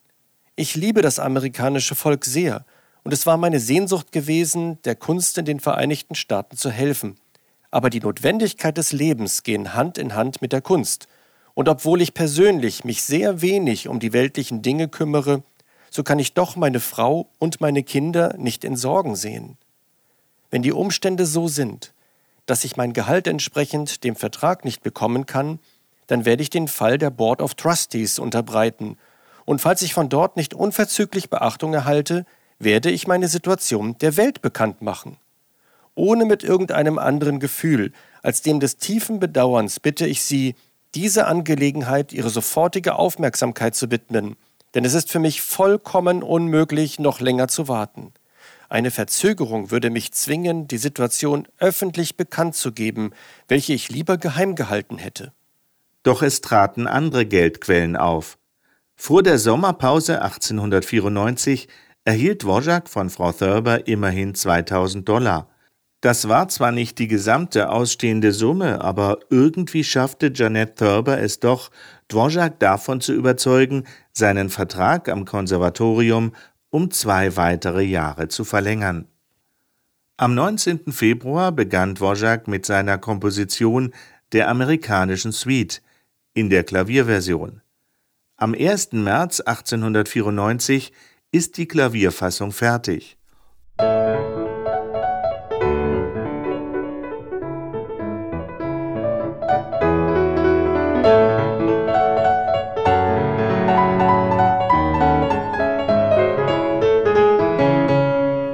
[0.55, 2.67] Ich liebe das amerikanische Volk sehr,
[3.05, 7.17] und es war meine Sehnsucht gewesen, der Kunst in den Vereinigten Staaten zu helfen.
[7.71, 11.09] Aber die Notwendigkeit des Lebens gehen Hand in Hand mit der Kunst,
[11.55, 15.43] und obwohl ich persönlich mich sehr wenig um die weltlichen Dinge kümmere,
[15.91, 19.57] so kann ich doch meine Frau und meine Kinder nicht in Sorgen sehen.
[20.51, 21.95] Wenn die Umstände so sind,
[22.45, 25.61] dass ich mein Gehalt entsprechend dem Vertrag nicht bekommen kann,
[26.09, 28.99] dann werde ich den Fall der Board of Trustees unterbreiten
[29.45, 32.25] und falls ich von dort nicht unverzüglich Beachtung erhalte,
[32.59, 35.17] werde ich meine Situation der Welt bekannt machen.
[35.95, 40.55] Ohne mit irgendeinem anderen Gefühl als dem des tiefen Bedauerns bitte ich Sie,
[40.95, 44.37] diese Angelegenheit Ihre sofortige Aufmerksamkeit zu widmen,
[44.75, 48.13] denn es ist für mich vollkommen unmöglich, noch länger zu warten.
[48.69, 53.13] Eine Verzögerung würde mich zwingen, die Situation öffentlich bekannt zu geben,
[53.49, 55.33] welche ich lieber geheim gehalten hätte.
[56.03, 58.39] Doch es traten andere Geldquellen auf.
[59.05, 61.67] Vor der Sommerpause 1894
[62.05, 65.49] erhielt Wojak von Frau Thurber immerhin 2000 Dollar.
[66.01, 71.73] Das war zwar nicht die gesamte ausstehende Summe, aber irgendwie schaffte Janet Thurber es doch,
[72.07, 76.31] Dvorak davon zu überzeugen, seinen Vertrag am Konservatorium
[76.71, 79.09] um zwei weitere Jahre zu verlängern.
[80.17, 80.93] Am 19.
[80.93, 83.93] Februar begann Dvorak mit seiner Komposition
[84.31, 85.83] der amerikanischen Suite
[86.35, 87.62] in der Klavierversion.
[88.43, 88.95] Am 1.
[88.95, 90.93] März 1894
[91.31, 93.17] ist die Klavierfassung fertig.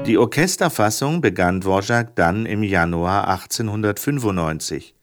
[0.05, 4.98] Die Orchesterfassung begann Dvorak dann im Januar 1895.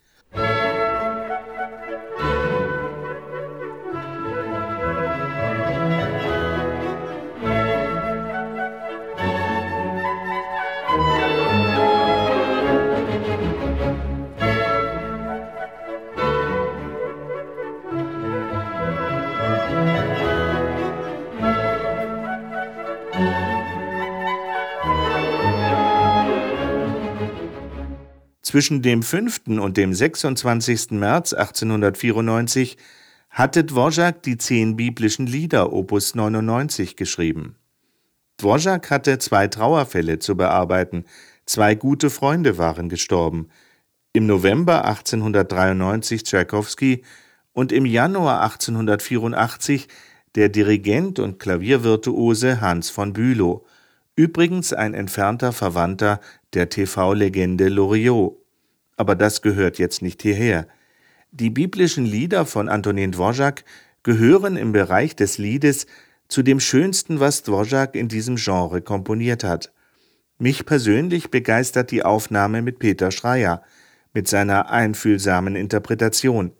[28.55, 29.47] Zwischen dem 5.
[29.59, 30.91] und dem 26.
[30.91, 32.77] März 1894
[33.29, 37.57] hatte Dvorak die zehn biblischen Lieder Opus 99 geschrieben.
[38.37, 41.03] Dvorak hatte zwei Trauerfälle zu bearbeiten,
[41.45, 43.49] zwei gute Freunde waren gestorben.
[44.13, 47.03] Im November 1893 Tschaikowski
[47.51, 49.89] und im Januar 1884
[50.35, 53.65] der Dirigent und Klaviervirtuose Hans von Bülow,
[54.15, 56.21] übrigens ein entfernter Verwandter
[56.53, 58.44] der TV-Legende Loriot
[58.97, 60.67] aber das gehört jetzt nicht hierher.
[61.31, 63.65] Die biblischen Lieder von Antonin Dvorak
[64.03, 65.87] gehören im Bereich des Liedes
[66.27, 69.73] zu dem Schönsten, was Dvorak in diesem Genre komponiert hat.
[70.37, 73.63] Mich persönlich begeistert die Aufnahme mit Peter Schreier,
[74.13, 76.51] mit seiner einfühlsamen Interpretation.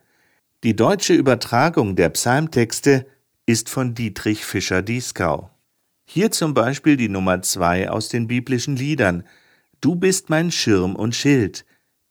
[0.63, 3.05] Die deutsche Übertragung der Psalmtexte
[3.45, 5.51] ist von Dietrich Fischer-Dieskau.
[6.05, 9.23] Hier zum Beispiel die Nummer zwei aus den biblischen Liedern.
[9.81, 11.65] Du bist mein Schirm und Schild.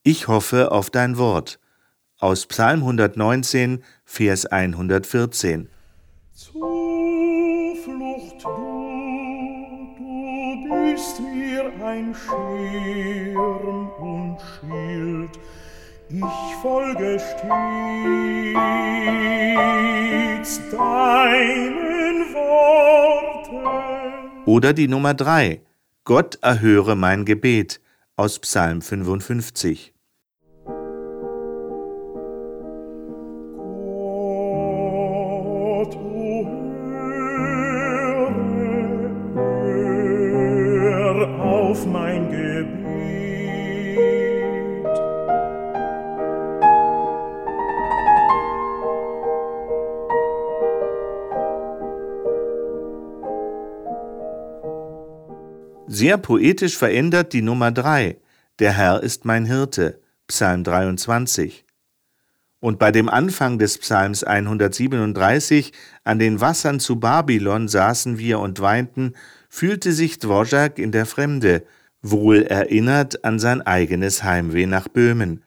[0.06, 1.58] Ich hoffe auf dein Wort.
[2.18, 5.70] Aus Psalm 119, Vers 114.
[6.30, 6.64] Zuflucht
[8.44, 15.30] du, du bist mir ein Schirm und Schild.
[16.10, 17.40] Ich folge stets
[20.70, 23.64] deinen Worten.
[24.44, 25.62] Oder die Nummer 3.
[26.04, 27.80] Gott erhöre mein Gebet
[28.16, 29.93] aus Psalm 55.
[55.96, 58.16] Sehr poetisch verändert die Nummer 3,
[58.58, 61.64] Der Herr ist mein Hirte, Psalm 23.
[62.58, 65.70] Und bei dem Anfang des Psalms 137,
[66.02, 69.12] an den Wassern zu Babylon saßen wir und weinten,
[69.48, 71.62] fühlte sich Dvorak in der Fremde,
[72.02, 75.44] wohl erinnert an sein eigenes Heimweh nach Böhmen.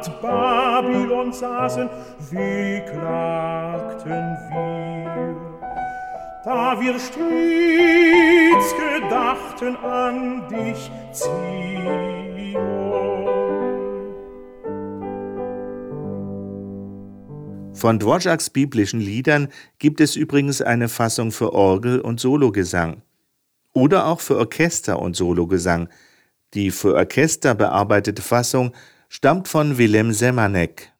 [0.00, 1.88] Stadt Babylon saßen,
[2.30, 5.36] wie klagten wir.
[6.42, 12.10] Da wir stets gedachten an dich, Zion.
[17.74, 19.48] Von Dvoraks biblischen Liedern
[19.78, 23.00] gibt es übrigens eine Fassung für Orgel und Sologesang
[23.72, 25.88] oder auch für Orchester und Sologesang.
[26.52, 28.72] Die für Orchester bearbeitete Fassung
[29.12, 30.92] stammt von Willem Semanek.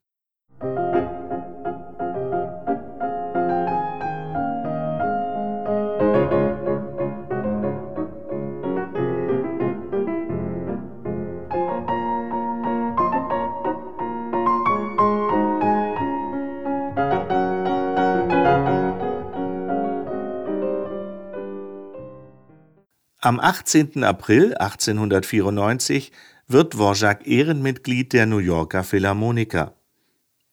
[23.23, 24.03] Am 18.
[24.03, 26.11] April 1894
[26.51, 29.75] wird Dvorak Ehrenmitglied der New Yorker Philharmoniker.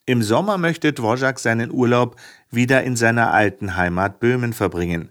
[0.06, 2.18] Im Sommer möchte Dvorak seinen Urlaub
[2.52, 5.10] wieder in seiner alten Heimat Böhmen verbringen.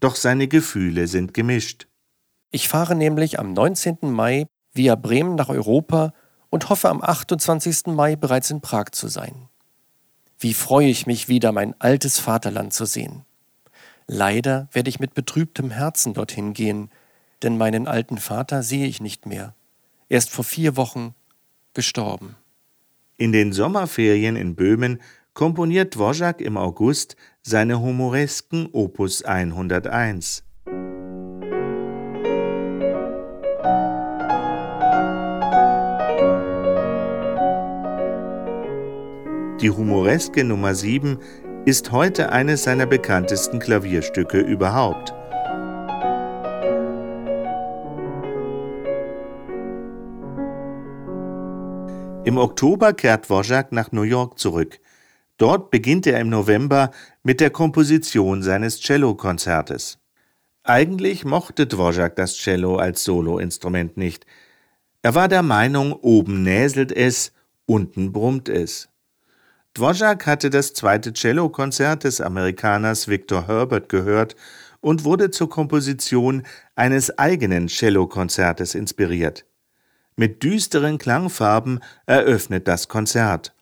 [0.00, 1.86] Doch seine Gefühle sind gemischt.
[2.50, 3.98] Ich fahre nämlich am 19.
[4.02, 6.12] Mai via Bremen nach Europa
[6.50, 7.86] und hoffe am 28.
[7.86, 9.48] Mai bereits in Prag zu sein.
[10.40, 13.24] Wie freue ich mich wieder, mein altes Vaterland zu sehen.
[14.08, 16.90] Leider werde ich mit betrübtem Herzen dorthin gehen,
[17.42, 19.54] denn meinen alten Vater sehe ich nicht mehr.
[20.08, 21.14] Er ist vor vier Wochen
[21.74, 22.36] gestorben.
[23.18, 25.02] In den Sommerferien in Böhmen
[25.34, 30.44] komponiert Dvorak im August seine humoresken Opus 101.
[39.60, 41.18] Die Humoreske Nummer 7
[41.66, 45.12] ist heute eines seiner bekanntesten Klavierstücke überhaupt.
[52.28, 54.80] Im Oktober kehrt Dvorak nach New York zurück.
[55.38, 56.90] Dort beginnt er im November
[57.22, 59.98] mit der Komposition seines Cellokonzertes.
[60.62, 64.26] Eigentlich mochte Dvorak das Cello als Soloinstrument nicht.
[65.00, 67.32] Er war der Meinung, oben näselt es,
[67.64, 68.90] unten brummt es.
[69.72, 74.36] Dvorak hatte das zweite Cellokonzert des Amerikaners Victor Herbert gehört
[74.82, 76.42] und wurde zur Komposition
[76.76, 79.47] eines eigenen Cellokonzertes inspiriert.
[80.18, 83.54] Mit düsteren Klangfarben eröffnet das Konzert.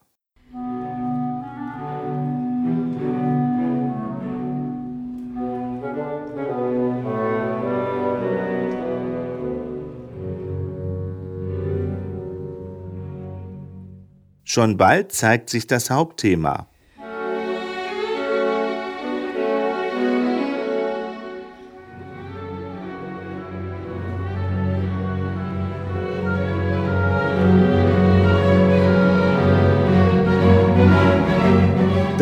[14.45, 16.71] Schon bald zeigt sich das Hauptthema.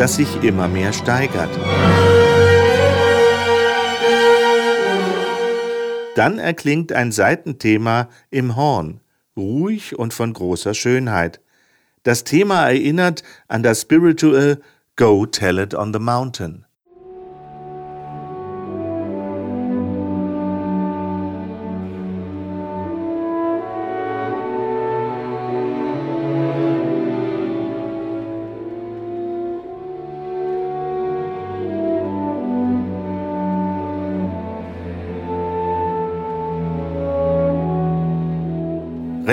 [0.05, 1.49] Das sich immer mehr steigert.
[6.13, 8.99] Dann erklingt ein Seitenthema im Horn,
[9.35, 11.41] ruhig und von großer Schönheit.
[12.03, 14.61] Das Thema erinnert an das Spiritual
[14.95, 16.64] Go Tell It on the Mountain.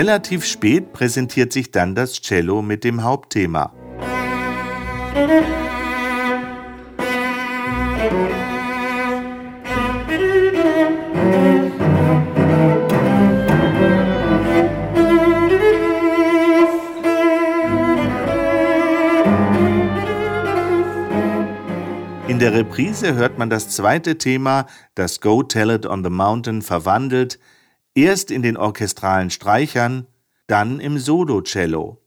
[0.03, 3.71] Relativ spät präsentiert sich dann das Cello mit dem Hauptthema.
[22.27, 26.61] In der Reprise hört man das zweite Thema, das Go Tell It on the Mountain,
[26.61, 27.39] verwandelt,
[27.95, 30.07] Erst in den orchestralen Streichern,
[30.47, 32.02] dann im Solo-Cello.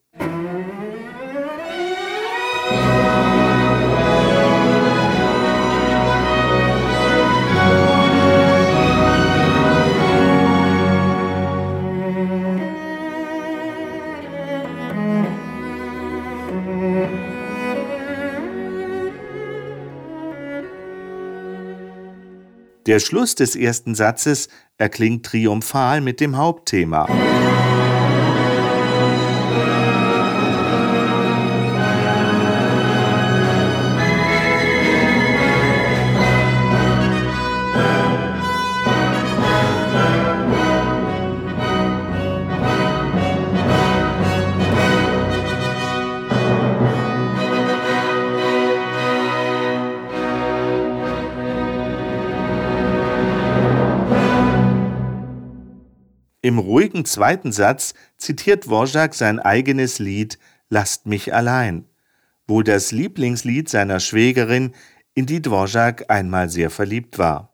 [22.86, 27.08] Der Schluss des ersten Satzes erklingt triumphal mit dem Hauptthema.
[56.46, 60.38] Im ruhigen zweiten Satz zitiert Dvorak sein eigenes Lied
[60.70, 61.86] Lasst mich allein,
[62.46, 64.72] wohl das Lieblingslied seiner Schwägerin,
[65.12, 67.50] in die Dvorak einmal sehr verliebt war.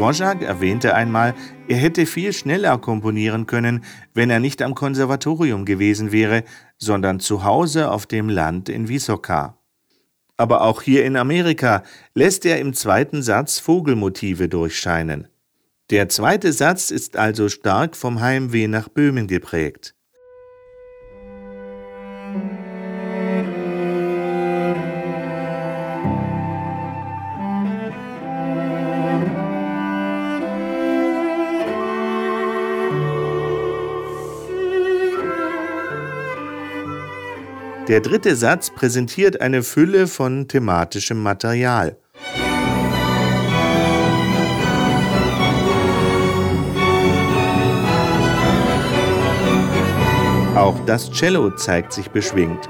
[0.00, 1.34] Dvorak erwähnte einmal,
[1.68, 3.84] er hätte viel schneller komponieren können,
[4.14, 6.44] wenn er nicht am Konservatorium gewesen wäre,
[6.78, 9.58] sondern zu Hause auf dem Land in Wysoka.
[10.38, 11.82] Aber auch hier in Amerika
[12.14, 15.28] lässt er im zweiten Satz Vogelmotive durchscheinen.
[15.90, 19.94] Der zweite Satz ist also stark vom Heimweh nach Böhmen geprägt.
[37.90, 41.96] Der dritte Satz präsentiert eine Fülle von thematischem Material.
[50.54, 52.68] Auch das Cello zeigt sich beschwingt.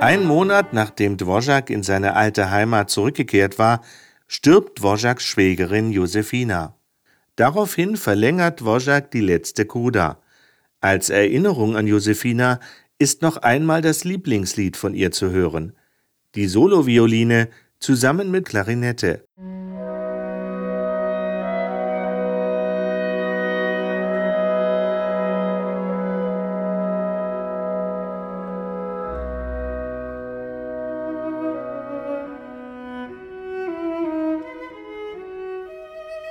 [0.00, 3.82] Ein Monat nachdem Dvorak in seine alte Heimat zurückgekehrt war,
[4.26, 6.74] stirbt Dvoraks Schwägerin Josefina.
[7.36, 10.20] Daraufhin verlängert Dvorak die letzte Koda.
[10.80, 12.60] Als Erinnerung an Josefina
[12.98, 15.72] ist noch einmal das Lieblingslied von ihr zu hören.
[16.34, 17.48] Die Solovioline
[17.80, 19.26] zusammen mit Klarinette.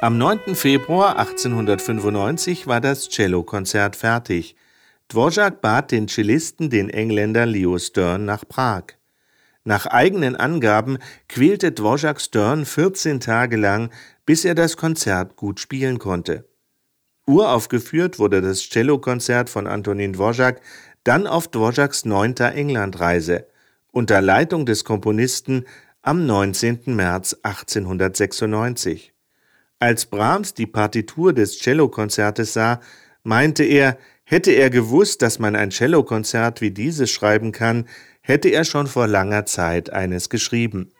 [0.03, 0.53] Am 9.
[0.55, 4.57] Februar 1895 war das Cellokonzert fertig.
[5.07, 8.97] Dvorak bat den Cellisten, den Engländer Leo Stern, nach Prag.
[9.63, 10.97] Nach eigenen Angaben
[11.29, 13.91] quälte Dvorak Stern 14 Tage lang,
[14.25, 16.49] bis er das Konzert gut spielen konnte.
[17.25, 20.59] Uraufgeführt wurde das Cellokonzert von Antonin Dvorak
[21.05, 23.47] dann auf Dvoraks neunter Englandreise
[23.93, 25.63] unter Leitung des Komponisten
[26.01, 26.93] am 19.
[26.93, 29.12] März 1896.
[29.83, 32.79] Als Brahms die Partitur des Cellokonzertes sah,
[33.23, 37.89] meinte er, hätte er gewusst, dass man ein Cellokonzert wie dieses schreiben kann,
[38.21, 40.93] hätte er schon vor langer Zeit eines geschrieben.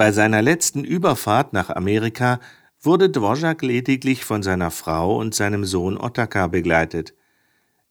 [0.00, 2.40] Bei seiner letzten Überfahrt nach Amerika
[2.80, 7.12] wurde Dvorak lediglich von seiner Frau und seinem Sohn Ottokar begleitet.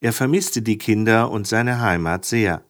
[0.01, 2.63] Er vermisste die Kinder und seine Heimat sehr.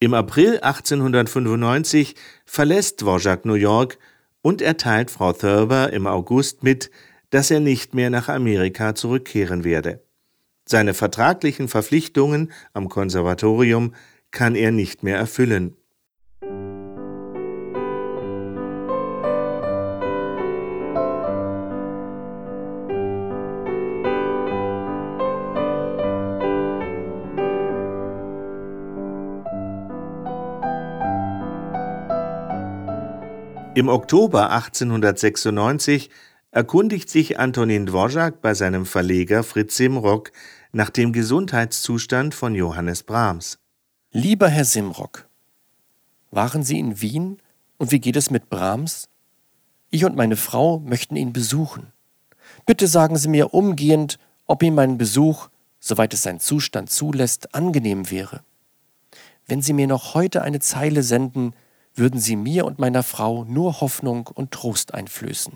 [0.00, 2.14] Im April 1895
[2.46, 3.98] verlässt Dvorak New York
[4.40, 6.90] und erteilt Frau Thurber im August mit,
[7.28, 10.02] dass er nicht mehr nach Amerika zurückkehren werde.
[10.64, 13.94] Seine vertraglichen Verpflichtungen am Konservatorium
[14.30, 15.76] kann er nicht mehr erfüllen.
[33.82, 36.08] Im Oktober 1896
[36.52, 40.30] erkundigt sich Antonin Dvorak bei seinem Verleger Fritz Simrock
[40.70, 43.58] nach dem Gesundheitszustand von Johannes Brahms.
[44.12, 45.28] Lieber Herr Simrock,
[46.30, 47.38] waren Sie in Wien
[47.76, 49.08] und wie geht es mit Brahms?
[49.90, 51.92] Ich und meine Frau möchten ihn besuchen.
[52.64, 55.48] Bitte sagen Sie mir umgehend, ob ihm mein Besuch,
[55.80, 58.44] soweit es sein Zustand zulässt, angenehm wäre.
[59.48, 61.56] Wenn Sie mir noch heute eine Zeile senden,
[61.94, 65.54] würden sie mir und meiner Frau nur Hoffnung und Trost einflößen.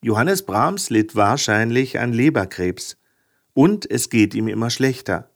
[0.00, 2.96] Johannes Brahms litt wahrscheinlich an Leberkrebs
[3.54, 5.28] und es geht ihm immer schlechter.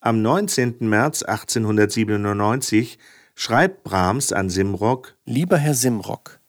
[0.00, 0.76] Am 19.
[0.80, 2.98] März 1897
[3.34, 6.40] schreibt Brahms an Simrock: Lieber Herr Simrock,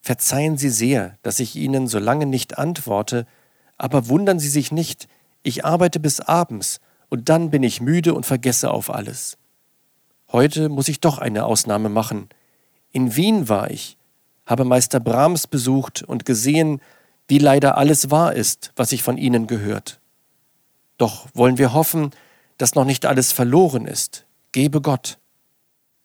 [0.00, 3.26] verzeihen Sie sehr, dass ich Ihnen so lange nicht antworte,
[3.76, 5.08] aber wundern Sie sich nicht,
[5.42, 9.38] ich arbeite bis abends und dann bin ich müde und vergesse auf alles.
[10.30, 12.28] Heute muss ich doch eine Ausnahme machen.
[12.92, 13.96] In Wien war ich,
[14.44, 16.80] habe Meister Brahms besucht und gesehen,
[17.28, 20.00] wie leider alles wahr ist, was ich von Ihnen gehört.
[20.98, 22.10] Doch wollen wir hoffen,
[22.58, 24.26] dass noch nicht alles verloren ist.
[24.52, 25.18] Gebe Gott.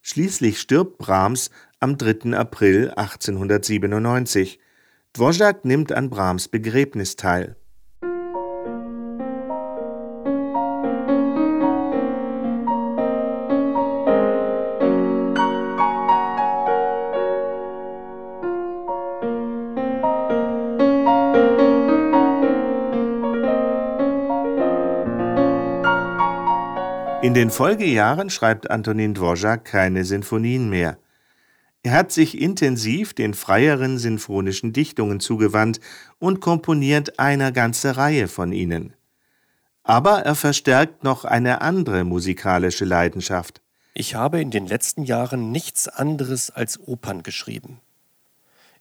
[0.02, 1.50] Schließlich stirbt Brahms
[1.80, 2.38] am 3.
[2.38, 4.60] April 1897.
[5.14, 7.56] Dvorak nimmt an Brahms Begräbnis teil.
[27.34, 31.00] In den Folgejahren schreibt Antonin Dvorak keine Sinfonien mehr.
[31.82, 35.80] Er hat sich intensiv den freieren sinfonischen Dichtungen zugewandt
[36.20, 38.94] und komponiert eine ganze Reihe von ihnen.
[39.82, 43.64] Aber er verstärkt noch eine andere musikalische Leidenschaft.
[43.96, 47.80] Ich habe in den letzten Jahren nichts anderes als Opern geschrieben.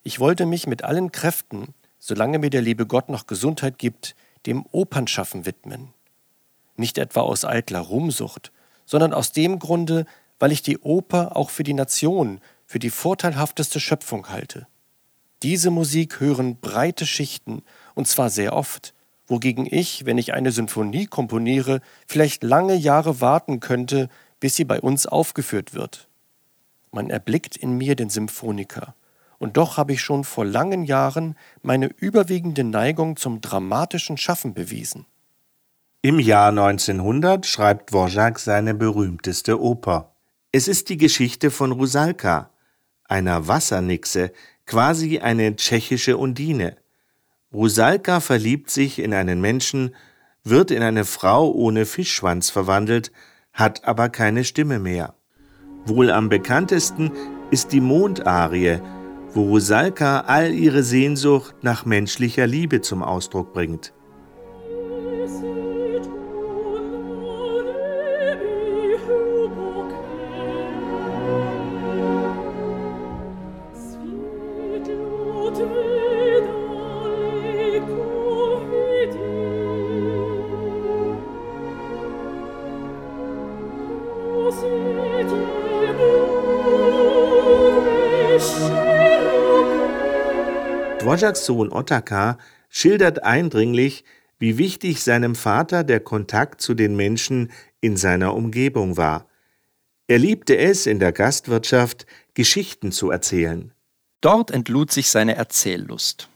[0.03, 4.67] Ich wollte mich mit allen Kräften, solange mir der liebe Gott noch Gesundheit gibt, dem
[4.73, 5.95] Opernschaffen widmen.
[6.83, 8.51] Nicht etwa aus eitler Ruhmsucht,
[8.87, 10.05] sondern aus dem Grunde,
[10.41, 14.67] weil ich die Oper auch für die Nation, für die vorteilhafteste Schöpfung halte.
[15.45, 17.63] Diese Musik hören breite Schichten,
[17.95, 18.95] und zwar sehr oft,
[19.29, 24.09] wogegen ich, wenn ich eine Symphonie komponiere, vielleicht lange Jahre warten könnte,
[24.41, 26.09] bis sie bei uns aufgeführt wird.
[26.91, 28.97] Man erblickt in mir den Symphoniker,
[29.39, 35.07] und doch habe ich schon vor langen Jahren meine überwiegende Neigung zum dramatischen Schaffen bewiesen.
[36.05, 40.17] Im Jahr 1900 schreibt Dvorak seine berühmteste Oper.
[40.51, 42.51] Es ist die Geschichte von Rusalka,
[43.05, 44.33] einer Wassernixe,
[44.67, 46.77] quasi eine tschechische Undine.
[47.55, 49.95] Rusalka verliebt sich in einen Menschen,
[50.43, 53.13] wird in eine Frau ohne Fischschwanz verwandelt,
[53.53, 55.15] hat aber keine Stimme mehr.
[55.87, 57.13] Wohl am bekanntesten
[57.53, 58.81] ist die Mondarie,
[59.35, 63.93] wo Rusalka all ihre Sehnsucht nach menschlicher Liebe zum Ausdruck bringt.
[91.33, 94.05] Dvořáks Sohn Otakar schildert eindringlich,
[94.39, 99.27] wie wichtig seinem Vater der Kontakt zu den Menschen in seiner Umgebung war.
[100.09, 103.73] Er liebte es, in der Gastwirtschaft Geschichten zu erzählen.
[104.21, 106.29] Dort entlud sich seine Erzähllust.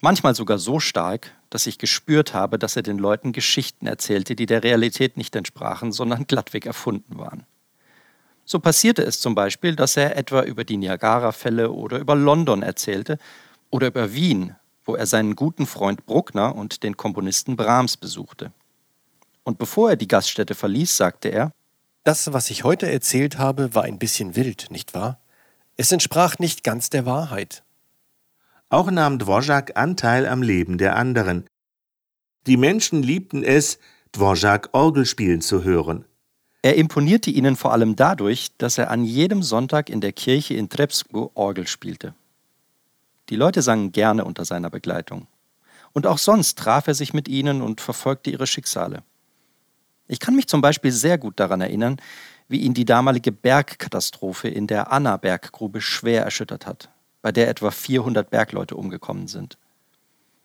[0.00, 4.46] Manchmal sogar so stark, dass ich gespürt habe, dass er den Leuten Geschichten erzählte, die
[4.46, 7.44] der Realität nicht entsprachen, sondern glattweg erfunden waren.
[8.44, 13.18] So passierte es zum Beispiel, dass er etwa über die Niagara-Fälle oder über London erzählte
[13.74, 14.54] oder über Wien,
[14.84, 18.52] wo er seinen guten Freund Bruckner und den Komponisten Brahms besuchte.
[19.42, 21.50] Und bevor er die Gaststätte verließ, sagte er,
[22.04, 25.18] Das, was ich heute erzählt habe, war ein bisschen wild, nicht wahr?
[25.76, 27.64] Es entsprach nicht ganz der Wahrheit.
[28.68, 31.44] Auch nahm Dvorak Anteil am Leben der anderen.
[32.46, 33.80] Die Menschen liebten es,
[34.12, 36.04] Dvorak Orgel spielen zu hören.
[36.62, 40.68] Er imponierte ihnen vor allem dadurch, dass er an jedem Sonntag in der Kirche in
[40.68, 42.14] Trepsko Orgel spielte.
[43.30, 45.26] Die Leute sangen gerne unter seiner Begleitung.
[45.92, 49.02] Und auch sonst traf er sich mit ihnen und verfolgte ihre Schicksale.
[50.06, 51.96] Ich kann mich zum Beispiel sehr gut daran erinnern,
[52.48, 56.90] wie ihn die damalige Bergkatastrophe in der Anna-Berggrube schwer erschüttert hat,
[57.22, 59.56] bei der etwa 400 Bergleute umgekommen sind.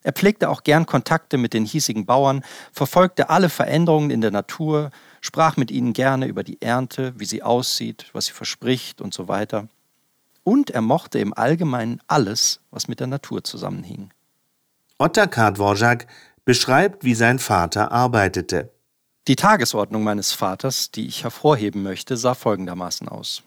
[0.01, 4.91] Er pflegte auch gern Kontakte mit den hiesigen Bauern, verfolgte alle Veränderungen in der Natur,
[5.19, 9.27] sprach mit ihnen gerne über die Ernte, wie sie aussieht, was sie verspricht und so
[9.27, 9.67] weiter.
[10.43, 14.11] Und er mochte im Allgemeinen alles, was mit der Natur zusammenhing.
[14.97, 16.07] Otakar Dvorak
[16.45, 18.71] beschreibt, wie sein Vater arbeitete.
[19.27, 23.43] Die Tagesordnung meines Vaters, die ich hervorheben möchte, sah folgendermaßen aus.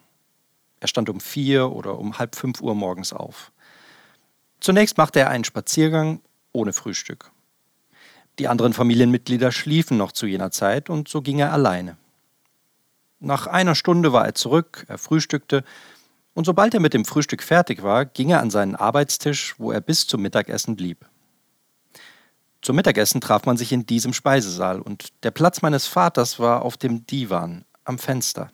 [0.79, 3.53] Er stand um vier oder um halb fünf Uhr morgens auf.
[4.61, 6.21] Zunächst machte er einen Spaziergang
[6.53, 7.33] ohne Frühstück.
[8.39, 11.97] Die anderen Familienmitglieder schliefen noch zu jener Zeit und so ging er alleine.
[13.19, 15.65] Nach einer Stunde war er zurück, er frühstückte,
[16.35, 19.81] und sobald er mit dem Frühstück fertig war, ging er an seinen Arbeitstisch, wo er
[19.81, 21.07] bis zum Mittagessen blieb.
[22.63, 26.77] Zum Mittagessen traf man sich in diesem Speisesaal, und der Platz meines Vaters war auf
[26.77, 28.51] dem Divan am Fenster.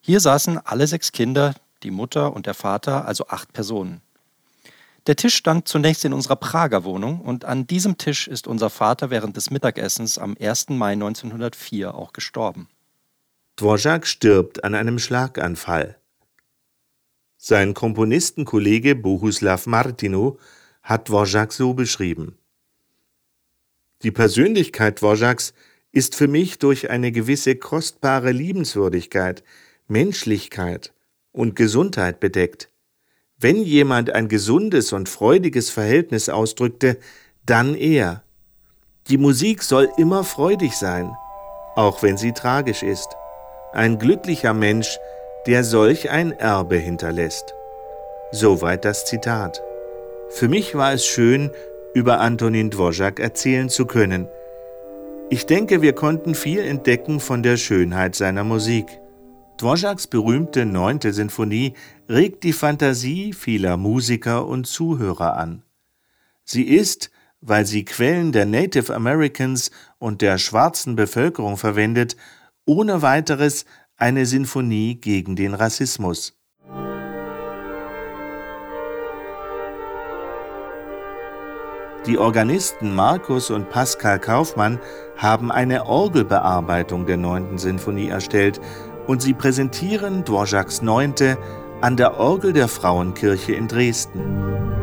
[0.00, 4.00] Hier saßen alle sechs Kinder, die Mutter und der Vater, also acht Personen.
[5.06, 9.10] Der Tisch stand zunächst in unserer Prager Wohnung und an diesem Tisch ist unser Vater
[9.10, 10.70] während des Mittagessens am 1.
[10.70, 12.68] Mai 1904 auch gestorben.
[13.56, 15.99] Dvorak stirbt an einem Schlaganfall.
[17.42, 20.36] Sein Komponistenkollege Bohuslav Martinu
[20.82, 22.36] hat Dvorak so beschrieben.
[24.02, 25.54] Die Persönlichkeit Dvoraks
[25.90, 29.42] ist für mich durch eine gewisse kostbare Liebenswürdigkeit,
[29.88, 30.92] Menschlichkeit
[31.32, 32.68] und Gesundheit bedeckt.
[33.38, 36.98] Wenn jemand ein gesundes und freudiges Verhältnis ausdrückte,
[37.46, 38.22] dann er.
[39.08, 41.10] Die Musik soll immer freudig sein,
[41.74, 43.08] auch wenn sie tragisch ist.
[43.72, 44.98] Ein glücklicher Mensch,
[45.46, 47.54] der solch ein Erbe hinterlässt.
[48.32, 49.62] Soweit das Zitat.
[50.28, 51.50] Für mich war es schön,
[51.94, 54.28] über Antonin Dvorak erzählen zu können.
[55.30, 58.86] Ich denke, wir konnten viel entdecken von der Schönheit seiner Musik.
[59.58, 61.74] Dvoraks berühmte neunte Sinfonie
[62.08, 65.62] regt die Fantasie vieler Musiker und Zuhörer an.
[66.44, 67.10] Sie ist,
[67.40, 72.16] weil sie Quellen der Native Americans und der schwarzen Bevölkerung verwendet,
[72.64, 73.64] ohne weiteres
[74.00, 76.34] eine Sinfonie gegen den Rassismus.
[82.06, 84.78] Die Organisten Markus und Pascal Kaufmann
[85.18, 87.58] haben eine Orgelbearbeitung der 9.
[87.58, 88.58] Sinfonie erstellt
[89.06, 91.36] und sie präsentieren Dvořáks 9.
[91.82, 94.79] an der Orgel der Frauenkirche in Dresden.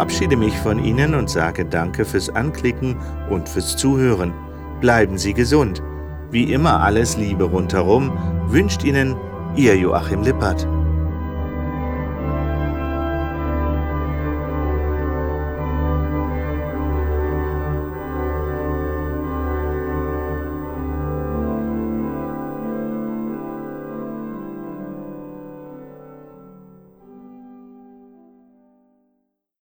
[0.00, 2.96] Verabschiede mich von Ihnen und sage Danke fürs Anklicken
[3.28, 4.32] und fürs Zuhören.
[4.80, 5.82] Bleiben Sie gesund.
[6.30, 8.10] Wie immer alles Liebe rundherum
[8.46, 9.14] wünscht Ihnen
[9.56, 10.66] Ihr Joachim Lippert.